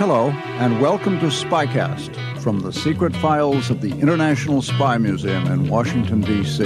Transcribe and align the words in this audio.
Hello, 0.00 0.30
and 0.30 0.80
welcome 0.80 1.20
to 1.20 1.26
Spycast 1.26 2.40
from 2.40 2.60
the 2.60 2.72
secret 2.72 3.14
files 3.16 3.68
of 3.68 3.82
the 3.82 3.92
International 4.00 4.62
Spy 4.62 4.96
Museum 4.96 5.46
in 5.48 5.68
Washington, 5.68 6.22
D.C. 6.22 6.64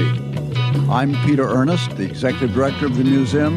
I'm 0.88 1.16
Peter 1.26 1.42
Earnest, 1.42 1.96
the 1.96 2.04
executive 2.04 2.54
director 2.54 2.86
of 2.86 2.96
the 2.96 3.02
museum. 3.02 3.56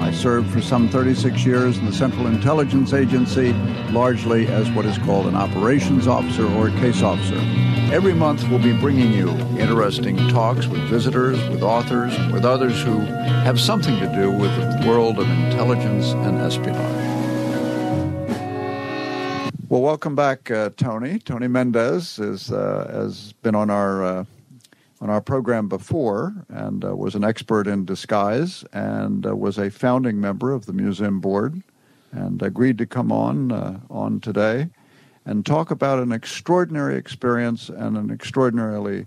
I 0.00 0.12
served 0.12 0.50
for 0.50 0.62
some 0.62 0.88
36 0.88 1.44
years 1.44 1.76
in 1.76 1.84
the 1.84 1.92
Central 1.92 2.26
Intelligence 2.26 2.94
Agency, 2.94 3.52
largely 3.90 4.46
as 4.46 4.70
what 4.70 4.86
is 4.86 4.96
called 4.96 5.26
an 5.26 5.36
operations 5.36 6.06
officer 6.06 6.46
or 6.46 6.70
case 6.70 7.02
officer. 7.02 7.36
Every 7.92 8.14
month, 8.14 8.48
we'll 8.48 8.62
be 8.62 8.72
bringing 8.72 9.12
you 9.12 9.28
interesting 9.58 10.16
talks 10.28 10.68
with 10.68 10.80
visitors, 10.88 11.36
with 11.50 11.62
authors, 11.62 12.18
with 12.32 12.46
others 12.46 12.82
who 12.82 13.00
have 13.00 13.60
something 13.60 14.00
to 14.00 14.10
do 14.14 14.30
with 14.30 14.56
the 14.56 14.88
world 14.88 15.18
of 15.18 15.28
intelligence 15.28 16.12
and 16.12 16.38
espionage. 16.38 17.11
Well, 19.72 19.80
welcome 19.80 20.14
back, 20.14 20.50
uh, 20.50 20.68
Tony. 20.76 21.18
Tony 21.18 21.48
Mendez 21.48 22.18
is, 22.18 22.52
uh, 22.52 22.90
has 22.92 23.32
been 23.40 23.54
on 23.54 23.70
our 23.70 24.04
uh, 24.04 24.24
on 25.00 25.08
our 25.08 25.22
program 25.22 25.66
before 25.66 26.34
and 26.50 26.84
uh, 26.84 26.94
was 26.94 27.14
an 27.14 27.24
expert 27.24 27.66
in 27.66 27.86
disguise 27.86 28.66
and 28.74 29.26
uh, 29.26 29.34
was 29.34 29.56
a 29.56 29.70
founding 29.70 30.20
member 30.20 30.52
of 30.52 30.66
the 30.66 30.74
museum 30.74 31.20
board 31.20 31.62
and 32.10 32.42
agreed 32.42 32.76
to 32.76 32.86
come 32.86 33.10
on 33.10 33.50
uh, 33.50 33.80
on 33.88 34.20
today 34.20 34.68
and 35.24 35.46
talk 35.46 35.70
about 35.70 36.00
an 36.00 36.12
extraordinary 36.12 36.94
experience 36.94 37.70
and 37.70 37.96
an 37.96 38.10
extraordinarily 38.10 39.06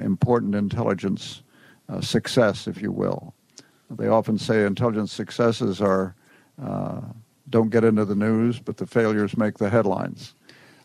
important 0.00 0.56
intelligence 0.56 1.44
success, 2.00 2.66
if 2.66 2.82
you 2.82 2.90
will. 2.90 3.32
They 3.88 4.08
often 4.08 4.36
say 4.36 4.64
intelligence 4.64 5.12
successes 5.12 5.80
are 5.80 6.16
don't 7.48 7.70
get 7.70 7.84
into 7.84 8.04
the 8.04 8.14
news, 8.14 8.58
but 8.58 8.76
the 8.76 8.86
failures 8.86 9.36
make 9.36 9.58
the 9.58 9.70
headlines. 9.70 10.34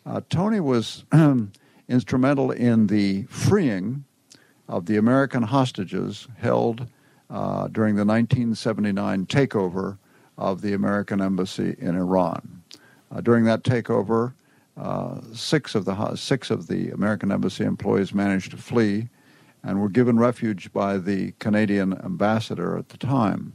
Uh, 0.05 0.21
Tony 0.29 0.59
was 0.59 1.03
instrumental 1.89 2.52
in 2.52 2.88
the 2.88 3.23
freeing 3.23 4.03
of 4.67 4.85
the 4.85 4.97
American 4.97 5.43
hostages 5.43 6.27
held 6.37 6.87
uh, 7.30 7.67
during 7.67 7.95
the 7.95 8.05
1979 8.05 9.25
takeover 9.25 9.97
of 10.37 10.61
the 10.61 10.73
American 10.73 11.21
embassy 11.21 11.75
in 11.80 11.95
Iran. 11.95 12.64
Uh, 13.11 13.21
during 13.21 13.43
that 13.45 13.64
takeover, 13.64 14.33
uh, 14.77 15.20
six 15.33 15.76
of 15.76 15.86
the 15.86 16.15
six 16.15 16.49
of 16.49 16.67
the 16.67 16.91
American 16.91 17.31
embassy 17.31 17.65
employees 17.65 18.14
managed 18.14 18.52
to 18.52 18.58
flee, 18.58 19.09
and 19.64 19.81
were 19.81 19.89
given 19.89 20.17
refuge 20.17 20.71
by 20.71 20.97
the 20.97 21.33
Canadian 21.39 21.93
ambassador 22.03 22.77
at 22.77 22.89
the 22.89 22.97
time. 22.97 23.53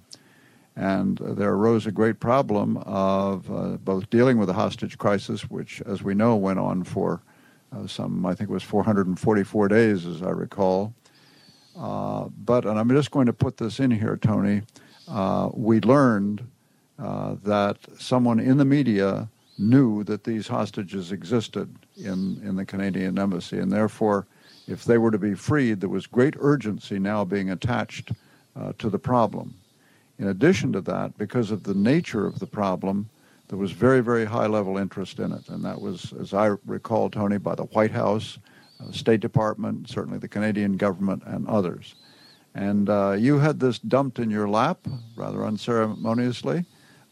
And 0.76 1.18
there 1.18 1.52
arose 1.52 1.86
a 1.86 1.92
great 1.92 2.18
problem 2.18 2.78
of 2.78 3.50
uh, 3.50 3.76
both 3.76 4.10
dealing 4.10 4.38
with 4.38 4.48
the 4.48 4.54
hostage 4.54 4.98
crisis, 4.98 5.48
which, 5.48 5.80
as 5.82 6.02
we 6.02 6.14
know, 6.14 6.34
went 6.34 6.58
on 6.58 6.82
for 6.82 7.22
uh, 7.72 7.86
some, 7.86 8.26
I 8.26 8.34
think 8.34 8.50
it 8.50 8.52
was 8.52 8.64
444 8.64 9.68
days, 9.68 10.04
as 10.06 10.22
I 10.22 10.30
recall. 10.30 10.92
Uh, 11.76 12.28
but, 12.44 12.64
and 12.64 12.78
I'm 12.78 12.88
just 12.88 13.10
going 13.10 13.26
to 13.26 13.32
put 13.32 13.56
this 13.56 13.80
in 13.80 13.90
here, 13.90 14.16
Tony, 14.16 14.62
uh, 15.08 15.50
we 15.52 15.80
learned 15.80 16.46
uh, 16.98 17.36
that 17.44 17.78
someone 17.98 18.40
in 18.40 18.56
the 18.56 18.64
media 18.64 19.28
knew 19.58 20.02
that 20.04 20.24
these 20.24 20.48
hostages 20.48 21.12
existed 21.12 21.72
in, 21.96 22.40
in 22.44 22.56
the 22.56 22.64
Canadian 22.64 23.18
embassy, 23.18 23.58
and 23.58 23.72
therefore, 23.72 24.26
if 24.66 24.84
they 24.84 24.98
were 24.98 25.10
to 25.10 25.18
be 25.18 25.34
freed, 25.34 25.80
there 25.80 25.88
was 25.88 26.06
great 26.06 26.34
urgency 26.38 26.98
now 26.98 27.24
being 27.24 27.50
attached 27.50 28.12
uh, 28.56 28.72
to 28.78 28.88
the 28.88 28.98
problem. 28.98 29.54
In 30.18 30.28
addition 30.28 30.72
to 30.72 30.80
that, 30.82 31.18
because 31.18 31.50
of 31.50 31.64
the 31.64 31.74
nature 31.74 32.26
of 32.26 32.38
the 32.38 32.46
problem, 32.46 33.08
there 33.48 33.58
was 33.58 33.72
very, 33.72 34.00
very 34.00 34.24
high 34.24 34.46
level 34.46 34.78
interest 34.78 35.18
in 35.18 35.32
it. 35.32 35.48
And 35.48 35.64
that 35.64 35.80
was, 35.80 36.12
as 36.20 36.32
I 36.32 36.52
recall, 36.66 37.10
Tony, 37.10 37.38
by 37.38 37.54
the 37.54 37.64
White 37.64 37.90
House, 37.90 38.38
uh, 38.80 38.90
State 38.92 39.20
Department, 39.20 39.88
certainly 39.88 40.18
the 40.18 40.28
Canadian 40.28 40.76
government, 40.76 41.22
and 41.26 41.46
others. 41.48 41.94
And 42.54 42.88
uh, 42.88 43.16
you 43.18 43.38
had 43.38 43.58
this 43.58 43.78
dumped 43.80 44.18
in 44.18 44.30
your 44.30 44.48
lap 44.48 44.78
rather 45.16 45.44
unceremoniously. 45.44 46.64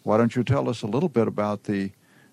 Why 0.04 0.16
don't 0.16 0.34
you 0.34 0.44
tell 0.44 0.68
us 0.68 0.82
a 0.82 0.86
little 0.86 1.08
bit 1.08 1.26
about 1.26 1.64
the, 1.64 1.90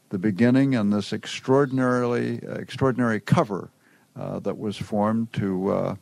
the 0.10 0.20
beginning 0.20 0.76
and 0.76 0.94
this 0.94 1.12
extraordinarily 1.12 2.42
uh, 2.48 2.54
extraordinary 2.54 3.20
cover 3.20 3.70
uh, 4.16 4.40
that 4.40 4.58
was 4.58 4.78
formed 4.78 5.34
to 5.34 5.70
uh, 5.72 5.96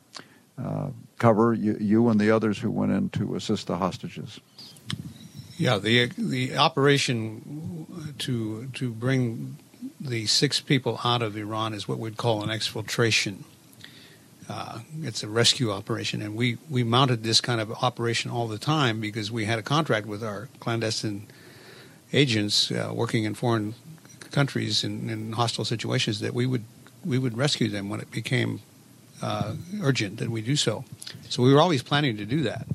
uh, 0.61 0.89
cover 1.17 1.53
you, 1.53 1.77
you 1.79 2.09
and 2.09 2.19
the 2.19 2.31
others 2.31 2.57
who 2.57 2.71
went 2.71 2.91
in 2.91 3.09
to 3.09 3.35
assist 3.35 3.67
the 3.67 3.77
hostages? 3.77 4.39
Yeah, 5.57 5.79
the 5.79 6.11
the 6.17 6.55
operation 6.55 8.13
to 8.19 8.67
to 8.67 8.91
bring 8.91 9.57
the 9.99 10.27
six 10.27 10.61
people 10.61 10.99
out 11.03 11.23
of 11.23 11.35
Iran 11.35 11.73
is 11.73 11.87
what 11.87 11.97
we'd 11.97 12.17
call 12.17 12.43
an 12.43 12.49
exfiltration. 12.49 13.43
Uh, 14.47 14.79
it's 15.01 15.23
a 15.23 15.27
rescue 15.27 15.71
operation, 15.71 16.21
and 16.21 16.35
we, 16.35 16.57
we 16.69 16.81
mounted 16.81 17.21
this 17.23 17.41
kind 17.41 17.59
of 17.59 17.69
operation 17.83 18.31
all 18.31 18.47
the 18.47 18.57
time 18.57 19.01
because 19.01 19.29
we 19.29 19.43
had 19.43 19.59
a 19.59 19.61
contract 19.61 20.05
with 20.05 20.23
our 20.23 20.47
clandestine 20.61 21.27
agents 22.13 22.71
uh, 22.71 22.91
working 22.93 23.25
in 23.25 23.33
foreign 23.33 23.73
countries 24.31 24.85
in, 24.85 25.09
in, 25.09 25.33
hostile 25.33 25.65
situations 25.65 26.21
that 26.21 26.33
we 26.33 26.45
would 26.45 26.63
we 27.03 27.17
would 27.17 27.37
rescue 27.37 27.67
them 27.67 27.89
when 27.89 27.99
it 27.99 28.09
became 28.11 28.61
uh, 29.21 29.53
urgent 29.81 30.17
that 30.17 30.29
we 30.29 30.41
do 30.41 30.55
so. 30.55 30.85
So 31.29 31.43
we 31.43 31.53
were 31.53 31.59
always 31.59 31.83
planning 31.83 32.15
to 32.17 32.25
do 32.25 32.41
that. 32.43 32.67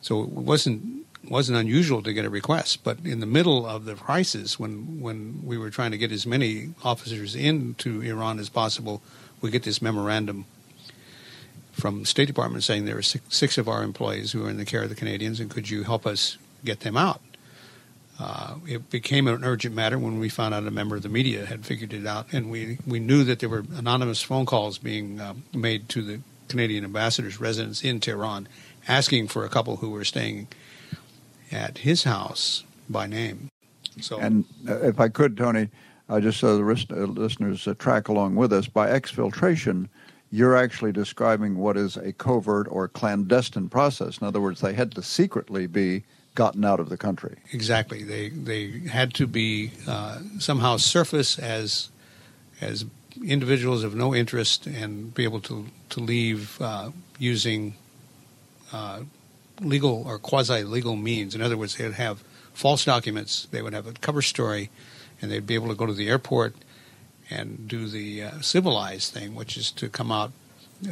So 0.00 0.22
it 0.22 0.30
wasn't 0.30 1.01
wasn't 1.28 1.58
unusual 1.58 2.02
to 2.02 2.12
get 2.12 2.24
a 2.24 2.30
request, 2.30 2.82
but 2.84 2.98
in 3.04 3.20
the 3.20 3.26
middle 3.26 3.66
of 3.66 3.84
the 3.84 3.94
crisis, 3.94 4.58
when 4.58 5.00
when 5.00 5.40
we 5.44 5.56
were 5.56 5.70
trying 5.70 5.92
to 5.92 5.98
get 5.98 6.12
as 6.12 6.26
many 6.26 6.70
officers 6.82 7.34
into 7.34 8.00
Iran 8.02 8.38
as 8.38 8.48
possible, 8.48 9.02
we 9.40 9.50
get 9.50 9.62
this 9.62 9.80
memorandum 9.80 10.46
from 11.72 12.00
the 12.00 12.06
State 12.06 12.26
Department 12.26 12.62
saying 12.62 12.84
there 12.84 12.98
are 12.98 13.02
six, 13.02 13.24
six 13.34 13.58
of 13.58 13.68
our 13.68 13.82
employees 13.82 14.32
who 14.32 14.44
are 14.44 14.50
in 14.50 14.58
the 14.58 14.64
care 14.64 14.82
of 14.82 14.88
the 14.88 14.94
Canadians, 14.94 15.40
and 15.40 15.50
could 15.50 15.70
you 15.70 15.84
help 15.84 16.06
us 16.06 16.36
get 16.64 16.80
them 16.80 16.96
out? 16.96 17.20
Uh, 18.20 18.56
it 18.68 18.90
became 18.90 19.26
an 19.26 19.42
urgent 19.42 19.74
matter 19.74 19.98
when 19.98 20.18
we 20.18 20.28
found 20.28 20.54
out 20.54 20.66
a 20.66 20.70
member 20.70 20.96
of 20.96 21.02
the 21.02 21.08
media 21.08 21.46
had 21.46 21.64
figured 21.64 21.92
it 21.92 22.06
out, 22.06 22.26
and 22.32 22.50
we, 22.50 22.78
we 22.86 23.00
knew 23.00 23.24
that 23.24 23.40
there 23.40 23.48
were 23.48 23.64
anonymous 23.74 24.22
phone 24.22 24.46
calls 24.46 24.78
being 24.78 25.18
uh, 25.18 25.34
made 25.54 25.88
to 25.88 26.02
the 26.02 26.20
Canadian 26.48 26.84
ambassador's 26.84 27.40
residence 27.40 27.82
in 27.82 27.98
Tehran, 27.98 28.46
asking 28.86 29.28
for 29.28 29.44
a 29.44 29.48
couple 29.48 29.76
who 29.76 29.90
were 29.90 30.04
staying 30.04 30.48
at 31.52 31.78
his 31.78 32.04
house 32.04 32.64
by 32.88 33.06
name. 33.06 33.48
So, 34.00 34.18
and 34.18 34.44
uh, 34.68 34.80
if 34.80 34.98
I 35.00 35.08
could, 35.08 35.36
Tony, 35.36 35.68
uh, 36.08 36.20
just 36.20 36.40
so 36.40 36.56
the 36.56 36.64
rest, 36.64 36.90
uh, 36.90 36.96
listeners 36.96 37.66
uh, 37.66 37.74
track 37.74 38.08
along 38.08 38.36
with 38.36 38.52
us, 38.52 38.66
by 38.66 38.88
exfiltration, 38.88 39.88
you're 40.30 40.56
actually 40.56 40.92
describing 40.92 41.58
what 41.58 41.76
is 41.76 41.96
a 41.96 42.12
covert 42.12 42.66
or 42.70 42.88
clandestine 42.88 43.68
process. 43.68 44.18
In 44.18 44.26
other 44.26 44.40
words, 44.40 44.60
they 44.60 44.72
had 44.72 44.92
to 44.92 45.02
secretly 45.02 45.66
be 45.66 46.04
gotten 46.34 46.64
out 46.64 46.80
of 46.80 46.88
the 46.88 46.96
country. 46.96 47.36
Exactly. 47.52 48.02
They 48.02 48.30
they 48.30 48.88
had 48.88 49.12
to 49.14 49.26
be 49.26 49.72
uh, 49.86 50.20
somehow 50.38 50.78
surface 50.78 51.38
as 51.38 51.90
as 52.60 52.86
individuals 53.22 53.84
of 53.84 53.94
no 53.94 54.14
interest 54.14 54.66
and 54.66 55.12
be 55.12 55.24
able 55.24 55.40
to 55.40 55.66
to 55.90 56.00
leave 56.00 56.60
uh, 56.60 56.90
using 57.18 57.74
legal 59.60 60.04
or 60.06 60.18
quasi 60.18 60.64
legal 60.64 60.96
means. 60.96 61.34
In 61.34 61.42
other 61.42 61.56
words, 61.56 61.76
they'd 61.76 61.92
have 61.92 62.22
false 62.52 62.84
documents, 62.84 63.46
they 63.50 63.62
would 63.62 63.72
have 63.72 63.86
a 63.86 63.92
cover 63.92 64.22
story, 64.22 64.70
and 65.20 65.30
they'd 65.30 65.46
be 65.46 65.54
able 65.54 65.68
to 65.68 65.74
go 65.74 65.86
to 65.86 65.92
the 65.94 66.08
airport 66.08 66.54
and 67.30 67.66
do 67.68 67.88
the 67.88 68.22
uh, 68.22 68.40
civilized 68.40 69.12
thing, 69.12 69.34
which 69.34 69.56
is 69.56 69.70
to 69.72 69.88
come 69.88 70.12
out 70.12 70.32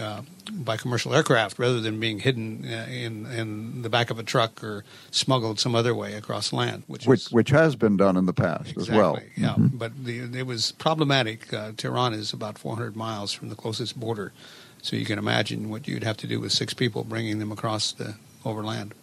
uh, 0.00 0.22
by 0.52 0.76
commercial 0.76 1.12
aircraft 1.12 1.58
rather 1.58 1.80
than 1.80 1.98
being 1.98 2.20
hidden 2.20 2.64
uh, 2.64 2.86
in 2.88 3.26
in 3.26 3.82
the 3.82 3.88
back 3.90 4.10
of 4.10 4.20
a 4.20 4.22
truck 4.22 4.62
or 4.62 4.84
smuggled 5.10 5.58
some 5.58 5.74
other 5.74 5.94
way 5.94 6.14
across 6.14 6.52
land, 6.52 6.84
which 6.86 7.06
which, 7.06 7.26
is, 7.26 7.32
which 7.32 7.50
has 7.50 7.74
been 7.74 7.96
done 7.96 8.16
in 8.16 8.24
the 8.24 8.32
past 8.32 8.70
exactly, 8.70 8.82
as 8.82 8.90
well. 8.90 9.18
Yeah, 9.36 9.54
Mhm. 9.58 9.76
but 9.76 10.04
the, 10.04 10.20
it 10.38 10.46
was 10.46 10.72
problematic. 10.72 11.52
Uh, 11.52 11.72
Tehran 11.76 12.14
is 12.14 12.32
about 12.32 12.56
400 12.56 12.94
miles 12.94 13.32
from 13.32 13.48
the 13.48 13.56
closest 13.56 13.98
border, 13.98 14.32
so 14.80 14.94
you 14.94 15.04
can 15.04 15.18
imagine 15.18 15.68
what 15.70 15.88
you'd 15.88 16.04
have 16.04 16.16
to 16.18 16.28
do 16.28 16.38
with 16.38 16.52
six 16.52 16.72
people 16.72 17.02
bringing 17.02 17.40
them 17.40 17.50
across 17.50 17.90
the 17.90 18.14
overland. 18.44 18.94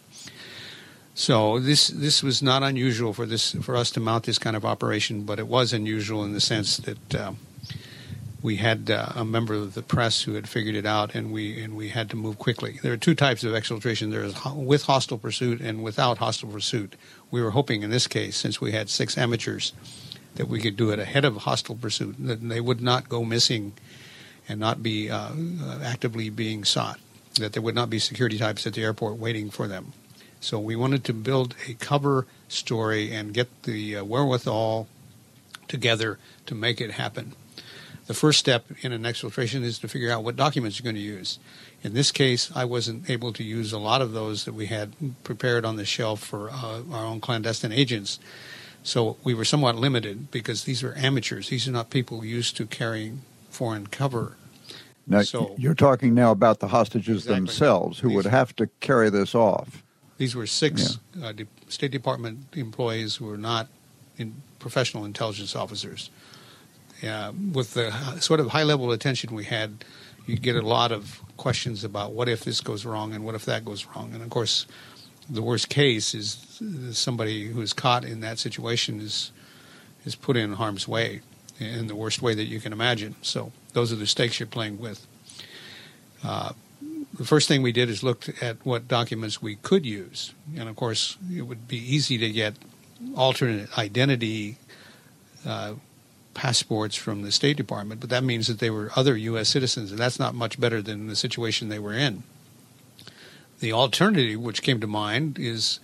So 1.14 1.58
this 1.58 1.88
this 1.88 2.22
was 2.22 2.42
not 2.42 2.62
unusual 2.62 3.12
for 3.12 3.26
this 3.26 3.52
for 3.52 3.76
us 3.76 3.90
to 3.92 4.00
mount 4.00 4.24
this 4.24 4.38
kind 4.38 4.54
of 4.54 4.64
operation, 4.64 5.24
but 5.24 5.38
it 5.38 5.48
was 5.48 5.72
unusual 5.72 6.22
in 6.24 6.32
the 6.32 6.40
sense 6.40 6.76
that 6.76 7.14
um, 7.16 7.38
we 8.40 8.56
had 8.56 8.88
uh, 8.90 9.08
a 9.16 9.24
member 9.24 9.54
of 9.54 9.74
the 9.74 9.82
press 9.82 10.22
who 10.22 10.34
had 10.34 10.48
figured 10.48 10.76
it 10.76 10.86
out, 10.86 11.14
and 11.14 11.32
we 11.32 11.60
and 11.60 11.76
we 11.76 11.88
had 11.88 12.08
to 12.10 12.16
move 12.16 12.38
quickly. 12.38 12.78
There 12.82 12.92
are 12.92 12.96
two 12.96 13.16
types 13.16 13.42
of 13.42 13.52
exfiltration: 13.52 14.12
there 14.12 14.22
is 14.22 14.34
ho- 14.34 14.54
with 14.54 14.84
hostile 14.84 15.18
pursuit 15.18 15.60
and 15.60 15.82
without 15.82 16.18
hostile 16.18 16.50
pursuit. 16.50 16.94
We 17.30 17.42
were 17.42 17.50
hoping 17.50 17.82
in 17.82 17.90
this 17.90 18.06
case, 18.06 18.36
since 18.36 18.60
we 18.60 18.72
had 18.72 18.88
six 18.88 19.18
amateurs, 19.18 19.72
that 20.36 20.46
we 20.48 20.60
could 20.60 20.76
do 20.76 20.90
it 20.90 21.00
ahead 21.00 21.24
of 21.24 21.36
hostile 21.38 21.74
pursuit, 21.74 22.14
that 22.20 22.48
they 22.48 22.60
would 22.60 22.80
not 22.80 23.08
go 23.08 23.24
missing 23.24 23.72
and 24.48 24.60
not 24.60 24.82
be 24.82 25.10
uh, 25.10 25.30
uh, 25.30 25.80
actively 25.82 26.30
being 26.30 26.64
sought, 26.64 27.00
that 27.38 27.52
there 27.52 27.62
would 27.62 27.74
not 27.74 27.90
be 27.90 27.98
security 27.98 28.38
types 28.38 28.66
at 28.66 28.74
the 28.74 28.82
airport 28.82 29.18
waiting 29.18 29.50
for 29.50 29.66
them. 29.66 29.92
So 30.40 30.58
we 30.58 30.76
wanted 30.76 31.04
to 31.04 31.12
build 31.12 31.54
a 31.68 31.74
cover 31.74 32.26
story 32.48 33.12
and 33.12 33.34
get 33.34 33.64
the 33.64 33.96
uh, 33.96 34.04
wherewithal 34.04 34.86
together 35.66 36.18
to 36.46 36.54
make 36.54 36.80
it 36.80 36.92
happen. 36.92 37.34
The 38.06 38.14
first 38.14 38.38
step 38.38 38.66
in 38.80 38.92
an 38.92 39.02
exfiltration 39.02 39.62
is 39.62 39.78
to 39.80 39.88
figure 39.88 40.10
out 40.10 40.24
what 40.24 40.36
documents 40.36 40.78
you're 40.78 40.84
going 40.84 40.96
to 40.96 41.00
use. 41.00 41.38
In 41.82 41.92
this 41.92 42.10
case, 42.10 42.50
I 42.54 42.64
wasn't 42.64 43.10
able 43.10 43.32
to 43.34 43.44
use 43.44 43.72
a 43.72 43.78
lot 43.78 44.00
of 44.00 44.12
those 44.12 44.44
that 44.46 44.54
we 44.54 44.66
had 44.66 44.94
prepared 45.24 45.64
on 45.64 45.76
the 45.76 45.84
shelf 45.84 46.20
for 46.20 46.48
uh, 46.50 46.82
our 46.90 47.04
own 47.04 47.20
clandestine 47.20 47.72
agents. 47.72 48.18
So 48.82 49.18
we 49.22 49.34
were 49.34 49.44
somewhat 49.44 49.76
limited 49.76 50.30
because 50.30 50.64
these 50.64 50.82
are 50.82 50.94
amateurs. 50.96 51.50
These 51.50 51.68
are 51.68 51.72
not 51.72 51.90
people 51.90 52.24
used 52.24 52.56
to 52.56 52.66
carrying 52.66 53.20
foreign 53.50 53.88
cover. 53.88 54.36
Now, 55.08 55.22
So- 55.22 55.54
you're 55.58 55.74
talking 55.74 56.14
now 56.14 56.30
about 56.30 56.60
the 56.60 56.68
hostages 56.68 57.18
Exactly. 57.24 57.34
themselves 57.34 57.98
who 58.00 58.08
These- 58.08 58.16
would 58.16 58.26
have 58.26 58.54
to 58.56 58.66
carry 58.80 59.10
this 59.10 59.34
off. 59.34 59.82
These 60.18 60.34
were 60.34 60.46
six 60.46 60.98
uh, 61.22 61.32
de- 61.32 61.46
State 61.68 61.92
Department 61.92 62.46
employees 62.54 63.16
who 63.16 63.26
were 63.26 63.38
not 63.38 63.68
in 64.18 64.34
professional 64.58 65.04
intelligence 65.04 65.54
officers. 65.56 66.10
Uh, 67.02 67.32
with 67.52 67.74
the 67.74 67.92
sort 68.20 68.40
of 68.40 68.48
high 68.48 68.64
level 68.64 68.90
attention 68.90 69.34
we 69.34 69.44
had, 69.44 69.84
you 70.26 70.36
get 70.36 70.56
a 70.56 70.62
lot 70.62 70.90
of 70.90 71.20
questions 71.36 71.84
about 71.84 72.12
what 72.12 72.28
if 72.28 72.44
this 72.44 72.60
goes 72.60 72.84
wrong 72.84 73.14
and 73.14 73.24
what 73.24 73.34
if 73.36 73.44
that 73.44 73.64
goes 73.64 73.86
wrong. 73.86 74.12
And 74.12 74.22
of 74.22 74.30
course, 74.30 74.66
the 75.30 75.40
worst 75.42 75.68
case 75.68 76.14
is 76.14 76.60
uh, 76.60 76.92
somebody 76.92 77.46
who 77.46 77.60
is 77.60 77.72
caught 77.72 78.04
in 78.04 78.20
that 78.20 78.38
situation 78.38 79.00
is 79.00 79.30
is 80.04 80.14
put 80.16 80.36
in 80.36 80.54
harm's 80.54 80.88
way 80.88 81.20
in 81.60 81.86
the 81.86 81.94
worst 81.94 82.22
way 82.22 82.34
that 82.34 82.44
you 82.44 82.60
can 82.60 82.72
imagine. 82.72 83.14
So 83.22 83.52
those 83.78 83.92
are 83.92 83.96
the 83.96 84.08
stakes 84.08 84.40
you're 84.40 84.48
playing 84.48 84.80
with. 84.80 85.06
Uh, 86.24 86.52
the 87.14 87.24
first 87.24 87.46
thing 87.46 87.62
we 87.62 87.70
did 87.70 87.88
is 87.88 88.02
looked 88.02 88.28
at 88.42 88.56
what 88.66 88.88
documents 88.88 89.40
we 89.40 89.54
could 89.54 89.86
use, 89.86 90.34
and 90.56 90.68
of 90.68 90.74
course, 90.74 91.16
it 91.32 91.42
would 91.42 91.68
be 91.68 91.76
easy 91.76 92.18
to 92.18 92.28
get 92.28 92.54
alternate 93.14 93.78
identity 93.78 94.56
uh, 95.46 95.74
passports 96.34 96.96
from 96.96 97.22
the 97.22 97.30
State 97.30 97.56
Department, 97.56 98.00
but 98.00 98.10
that 98.10 98.24
means 98.24 98.48
that 98.48 98.58
they 98.58 98.68
were 98.68 98.90
other 98.96 99.16
U.S. 99.16 99.48
citizens, 99.48 99.92
and 99.92 100.00
that's 100.00 100.18
not 100.18 100.34
much 100.34 100.58
better 100.58 100.82
than 100.82 101.06
the 101.06 101.14
situation 101.14 101.68
they 101.68 101.78
were 101.78 101.94
in. 101.94 102.24
The 103.60 103.72
alternative, 103.72 104.40
which 104.40 104.62
came 104.62 104.80
to 104.80 104.88
mind, 104.88 105.38
is 105.38 105.78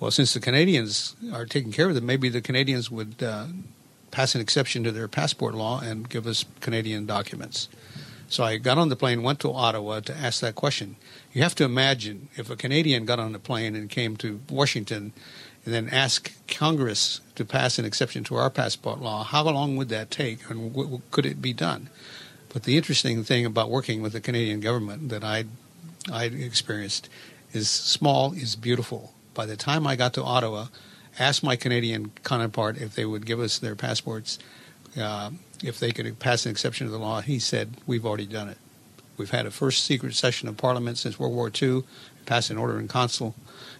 well, 0.00 0.10
since 0.10 0.32
the 0.32 0.40
Canadians 0.40 1.14
are 1.30 1.44
taking 1.44 1.72
care 1.72 1.88
of 1.88 1.94
them, 1.94 2.06
maybe 2.06 2.30
the 2.30 2.40
Canadians 2.40 2.90
would 2.90 3.22
uh, 3.22 3.48
pass 4.14 4.36
an 4.36 4.40
exception 4.40 4.84
to 4.84 4.92
their 4.92 5.08
passport 5.08 5.54
law 5.54 5.80
and 5.80 6.08
give 6.08 6.24
us 6.26 6.44
Canadian 6.60 7.04
documents. 7.04 7.68
So 8.28 8.44
I 8.44 8.58
got 8.58 8.78
on 8.78 8.88
the 8.88 8.96
plane, 8.96 9.24
went 9.24 9.40
to 9.40 9.52
Ottawa 9.52 10.00
to 10.00 10.16
ask 10.16 10.40
that 10.40 10.54
question. 10.54 10.94
You 11.32 11.42
have 11.42 11.56
to 11.56 11.64
imagine 11.64 12.28
if 12.36 12.48
a 12.48 12.54
Canadian 12.54 13.06
got 13.06 13.18
on 13.18 13.34
a 13.34 13.40
plane 13.40 13.74
and 13.74 13.90
came 13.90 14.16
to 14.18 14.40
Washington 14.48 15.12
and 15.64 15.74
then 15.74 15.88
asked 15.88 16.30
Congress 16.46 17.20
to 17.34 17.44
pass 17.44 17.76
an 17.78 17.84
exception 17.84 18.22
to 18.24 18.36
our 18.36 18.50
passport 18.50 19.00
law, 19.00 19.24
how 19.24 19.42
long 19.42 19.76
would 19.76 19.88
that 19.88 20.12
take 20.12 20.48
and 20.48 20.72
w- 20.72 21.02
could 21.10 21.26
it 21.26 21.42
be 21.42 21.52
done? 21.52 21.90
But 22.52 22.62
the 22.62 22.76
interesting 22.76 23.24
thing 23.24 23.44
about 23.44 23.68
working 23.68 24.00
with 24.00 24.12
the 24.12 24.20
Canadian 24.20 24.60
government 24.60 25.08
that 25.08 25.24
I 25.24 25.44
I 26.12 26.26
experienced 26.26 27.08
is 27.52 27.68
small 27.68 28.32
is 28.32 28.54
beautiful. 28.54 29.12
By 29.32 29.46
the 29.46 29.56
time 29.56 29.86
I 29.86 29.96
got 29.96 30.14
to 30.14 30.22
Ottawa, 30.22 30.66
asked 31.18 31.42
my 31.42 31.56
Canadian 31.56 32.12
counterpart 32.22 32.78
if 32.78 32.94
they 32.94 33.04
would 33.04 33.26
give 33.26 33.40
us 33.40 33.58
their 33.58 33.76
passports, 33.76 34.38
uh, 34.98 35.30
if 35.62 35.78
they 35.78 35.92
could 35.92 36.18
pass 36.18 36.44
an 36.44 36.52
exception 36.52 36.86
to 36.86 36.90
the 36.90 36.98
law. 36.98 37.20
He 37.20 37.38
said, 37.38 37.76
"We've 37.86 38.04
already 38.04 38.26
done 38.26 38.48
it. 38.48 38.58
We've 39.16 39.30
had 39.30 39.46
a 39.46 39.50
first 39.50 39.84
secret 39.84 40.14
session 40.14 40.48
of 40.48 40.56
Parliament 40.56 40.98
since 40.98 41.18
World 41.18 41.34
War 41.34 41.50
II, 41.50 41.84
passed 42.26 42.50
an 42.50 42.58
order 42.58 42.78
in 42.78 42.88
council. 42.88 43.34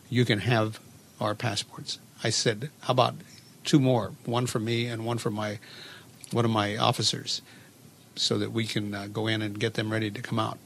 You 0.08 0.24
can 0.24 0.40
have 0.40 0.80
our 1.20 1.34
passports." 1.34 1.98
I 2.22 2.30
said, 2.30 2.70
"How 2.80 2.92
about 2.92 3.16
two 3.64 3.80
more? 3.80 4.12
One 4.24 4.46
for 4.46 4.58
me 4.58 4.86
and 4.86 5.04
one 5.04 5.18
for 5.18 5.30
my 5.30 5.58
one 6.30 6.44
of 6.44 6.50
my 6.50 6.76
officers, 6.76 7.42
so 8.16 8.38
that 8.38 8.52
we 8.52 8.66
can 8.66 8.94
uh, 8.94 9.06
go 9.08 9.26
in 9.26 9.42
and 9.42 9.58
get 9.58 9.74
them 9.74 9.90
ready 9.90 10.10
to 10.10 10.22
come 10.22 10.38
out." 10.38 10.58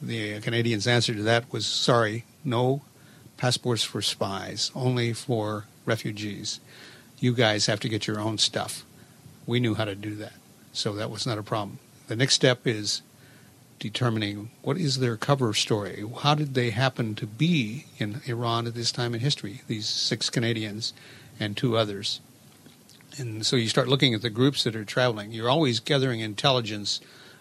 The 0.00 0.40
Canadians' 0.40 0.86
answer 0.86 1.14
to 1.14 1.22
that 1.22 1.52
was, 1.52 1.66
"Sorry, 1.66 2.24
no 2.42 2.82
passports 3.36 3.82
for 3.82 4.00
spies, 4.00 4.70
only 4.74 5.12
for 5.12 5.66
refugees. 5.84 6.60
You 7.20 7.34
guys 7.34 7.66
have 7.66 7.80
to 7.80 7.88
get 7.88 8.06
your 8.06 8.20
own 8.20 8.38
stuff." 8.38 8.84
We 9.46 9.60
knew 9.60 9.74
how 9.74 9.84
to 9.84 9.94
do 9.94 10.14
that, 10.16 10.34
so 10.72 10.94
that 10.94 11.10
was 11.10 11.26
not 11.26 11.38
a 11.38 11.42
problem. 11.42 11.78
The 12.06 12.16
next 12.16 12.34
step 12.34 12.66
is 12.66 13.02
determining 13.78 14.50
what 14.62 14.78
is 14.78 14.98
their 14.98 15.16
cover 15.16 15.52
story. 15.52 16.04
How 16.20 16.34
did 16.34 16.54
they 16.54 16.70
happen 16.70 17.14
to 17.16 17.26
be 17.26 17.84
in 17.98 18.22
Iran 18.26 18.66
at 18.66 18.74
this 18.74 18.90
time 18.92 19.14
in 19.14 19.20
history? 19.20 19.60
These 19.66 19.86
six 19.86 20.30
Canadians 20.30 20.94
and 21.38 21.56
two 21.56 21.76
others. 21.76 22.20
And 23.18 23.44
so 23.44 23.56
you 23.56 23.68
start 23.68 23.88
looking 23.88 24.14
at 24.14 24.22
the 24.22 24.30
groups 24.30 24.64
that 24.64 24.74
are 24.74 24.84
traveling. 24.84 25.32
You're 25.32 25.50
always 25.50 25.80
gathering 25.80 26.20
intelligence 26.20 27.00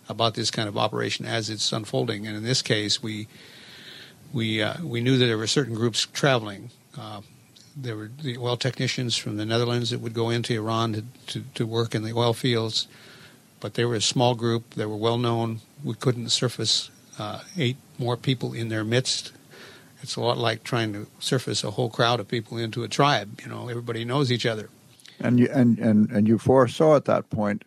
about 0.10 0.34
this 0.34 0.52
kind 0.52 0.68
of 0.68 0.78
operation 0.78 1.26
as 1.26 1.50
it's 1.50 1.72
unfolding. 1.72 2.28
And 2.28 2.36
in 2.36 2.44
this 2.44 2.62
case, 2.62 3.02
we 3.02 3.28
we 4.32 4.62
uh, 4.62 4.84
we 4.84 5.02
knew 5.02 5.18
that 5.18 5.26
there 5.26 5.38
were 5.38 5.48
certain 5.48 5.76
groups 5.76 6.08
traveling. 6.12 6.72
Uh, 6.98 7.22
there 7.76 7.96
were 7.96 8.12
the 8.22 8.38
oil 8.38 8.58
technicians 8.58 9.18
from 9.18 9.38
the 9.38 9.46
Netherlands 9.46 9.90
that 9.90 10.00
would 10.00 10.14
go 10.14 10.30
into 10.30 10.54
Iran 10.54 10.94
to, 10.94 11.04
to, 11.28 11.44
to 11.56 11.66
work 11.66 11.96
in 11.96 12.04
the 12.04 12.14
oil 12.14 12.34
fields, 12.34 12.88
but 13.60 13.74
they 13.74 13.86
were 13.86 13.96
a 13.96 14.02
small 14.02 14.36
group. 14.36 14.76
They 14.76 14.86
were 14.86 14.98
well 14.98 15.18
known. 15.18 15.62
We 15.84 15.96
couldn't 15.96 16.30
surface 16.30 16.92
uh, 17.18 17.42
eight 17.58 17.78
more 17.98 18.18
people 18.18 18.54
in 18.54 18.70
their 18.70 18.84
midst. 18.84 19.32
It's 20.02 20.16
a 20.16 20.22
lot 20.22 20.38
like 20.38 20.64
trying 20.64 20.94
to 20.94 21.08
surface 21.20 21.64
a 21.64 21.72
whole 21.72 21.90
crowd 21.90 22.20
of 22.20 22.28
people 22.28 22.58
into 22.58 22.84
a 22.84 22.88
tribe. 22.88 23.40
You 23.44 23.50
know, 23.50 23.70
everybody 23.70 24.04
knows 24.04 24.32
each 24.32 24.46
other. 24.46 24.70
And 25.20 25.40
you 25.40 25.48
and, 25.52 25.80
and, 25.80 26.10
and 26.12 26.28
you 26.28 26.38
foresaw 26.38 26.96
at 26.96 27.06
that 27.06 27.30
point, 27.30 27.64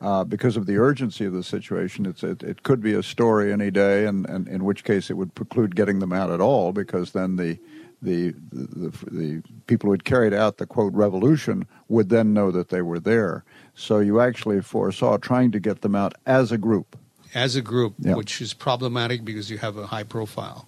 uh, 0.00 0.24
because 0.24 0.56
of 0.56 0.66
the 0.66 0.76
urgency 0.78 1.24
of 1.24 1.32
the 1.32 1.42
situation, 1.42 2.04
it's 2.04 2.22
it, 2.22 2.42
it 2.42 2.62
could 2.64 2.82
be 2.82 2.92
a 2.92 3.02
story 3.02 3.52
any 3.52 3.70
day, 3.70 4.06
and, 4.06 4.28
and 4.28 4.48
in 4.48 4.64
which 4.64 4.82
case 4.84 5.10
it 5.10 5.14
would 5.14 5.34
preclude 5.34 5.76
getting 5.76 6.00
them 6.00 6.12
out 6.12 6.30
at 6.30 6.40
all, 6.40 6.72
because 6.72 7.12
then 7.12 7.36
the 7.36 7.58
the 8.02 8.34
the, 8.52 8.92
the, 9.10 9.42
people 9.66 9.88
who 9.88 9.92
had 9.92 10.04
carried 10.04 10.34
out 10.34 10.58
the 10.58 10.66
quote 10.66 10.92
revolution 10.92 11.66
would 11.88 12.08
then 12.08 12.32
know 12.34 12.50
that 12.50 12.68
they 12.68 12.82
were 12.82 13.00
there. 13.00 13.44
So 13.74 13.98
you 13.98 14.20
actually 14.20 14.60
foresaw 14.62 15.16
trying 15.18 15.50
to 15.52 15.60
get 15.60 15.80
them 15.80 15.94
out 15.94 16.14
as 16.26 16.52
a 16.52 16.58
group. 16.58 16.96
as 17.34 17.56
a 17.56 17.62
group, 17.62 17.94
Yeah. 17.98 18.14
which 18.14 18.40
is 18.40 18.54
problematic 18.54 19.24
because 19.24 19.50
you 19.50 19.58
have 19.58 19.76
a 19.76 19.86
high 19.88 20.04
profile. 20.04 20.66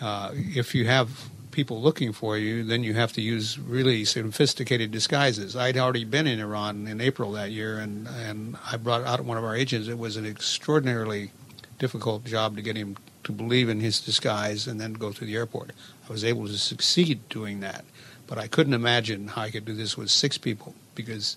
Uh, 0.00 0.30
if 0.32 0.74
you 0.74 0.86
have 0.86 1.28
people 1.50 1.82
looking 1.82 2.12
for 2.12 2.38
you, 2.38 2.64
then 2.64 2.82
you 2.82 2.94
have 2.94 3.12
to 3.12 3.20
use 3.20 3.58
really 3.58 4.04
sophisticated 4.04 4.90
disguises. 4.90 5.54
I'd 5.54 5.76
already 5.76 6.04
been 6.04 6.26
in 6.26 6.40
Iran 6.40 6.86
in 6.86 7.00
April 7.00 7.32
that 7.32 7.50
year, 7.50 7.78
and, 7.78 8.08
and 8.08 8.56
I 8.70 8.78
brought 8.78 9.02
out 9.02 9.20
one 9.24 9.36
of 9.36 9.44
our 9.44 9.54
agents. 9.54 9.86
It 9.88 9.98
was 9.98 10.16
an 10.16 10.24
extraordinarily 10.26 11.30
difficult 11.78 12.24
job 12.24 12.56
to 12.56 12.62
get 12.62 12.76
him 12.76 12.96
to 13.24 13.32
believe 13.32 13.68
in 13.68 13.80
his 13.80 14.00
disguise 14.00 14.66
and 14.66 14.80
then 14.80 14.94
go 14.94 15.12
to 15.12 15.24
the 15.24 15.36
airport. 15.36 15.72
I 16.08 16.12
was 16.12 16.24
able 16.24 16.46
to 16.46 16.58
succeed 16.58 17.28
doing 17.28 17.60
that, 17.60 17.84
but 18.26 18.38
I 18.38 18.48
couldn't 18.48 18.74
imagine 18.74 19.28
how 19.28 19.42
I 19.42 19.50
could 19.50 19.64
do 19.64 19.74
this 19.74 19.96
with 19.96 20.10
six 20.10 20.38
people 20.38 20.74
because 20.94 21.36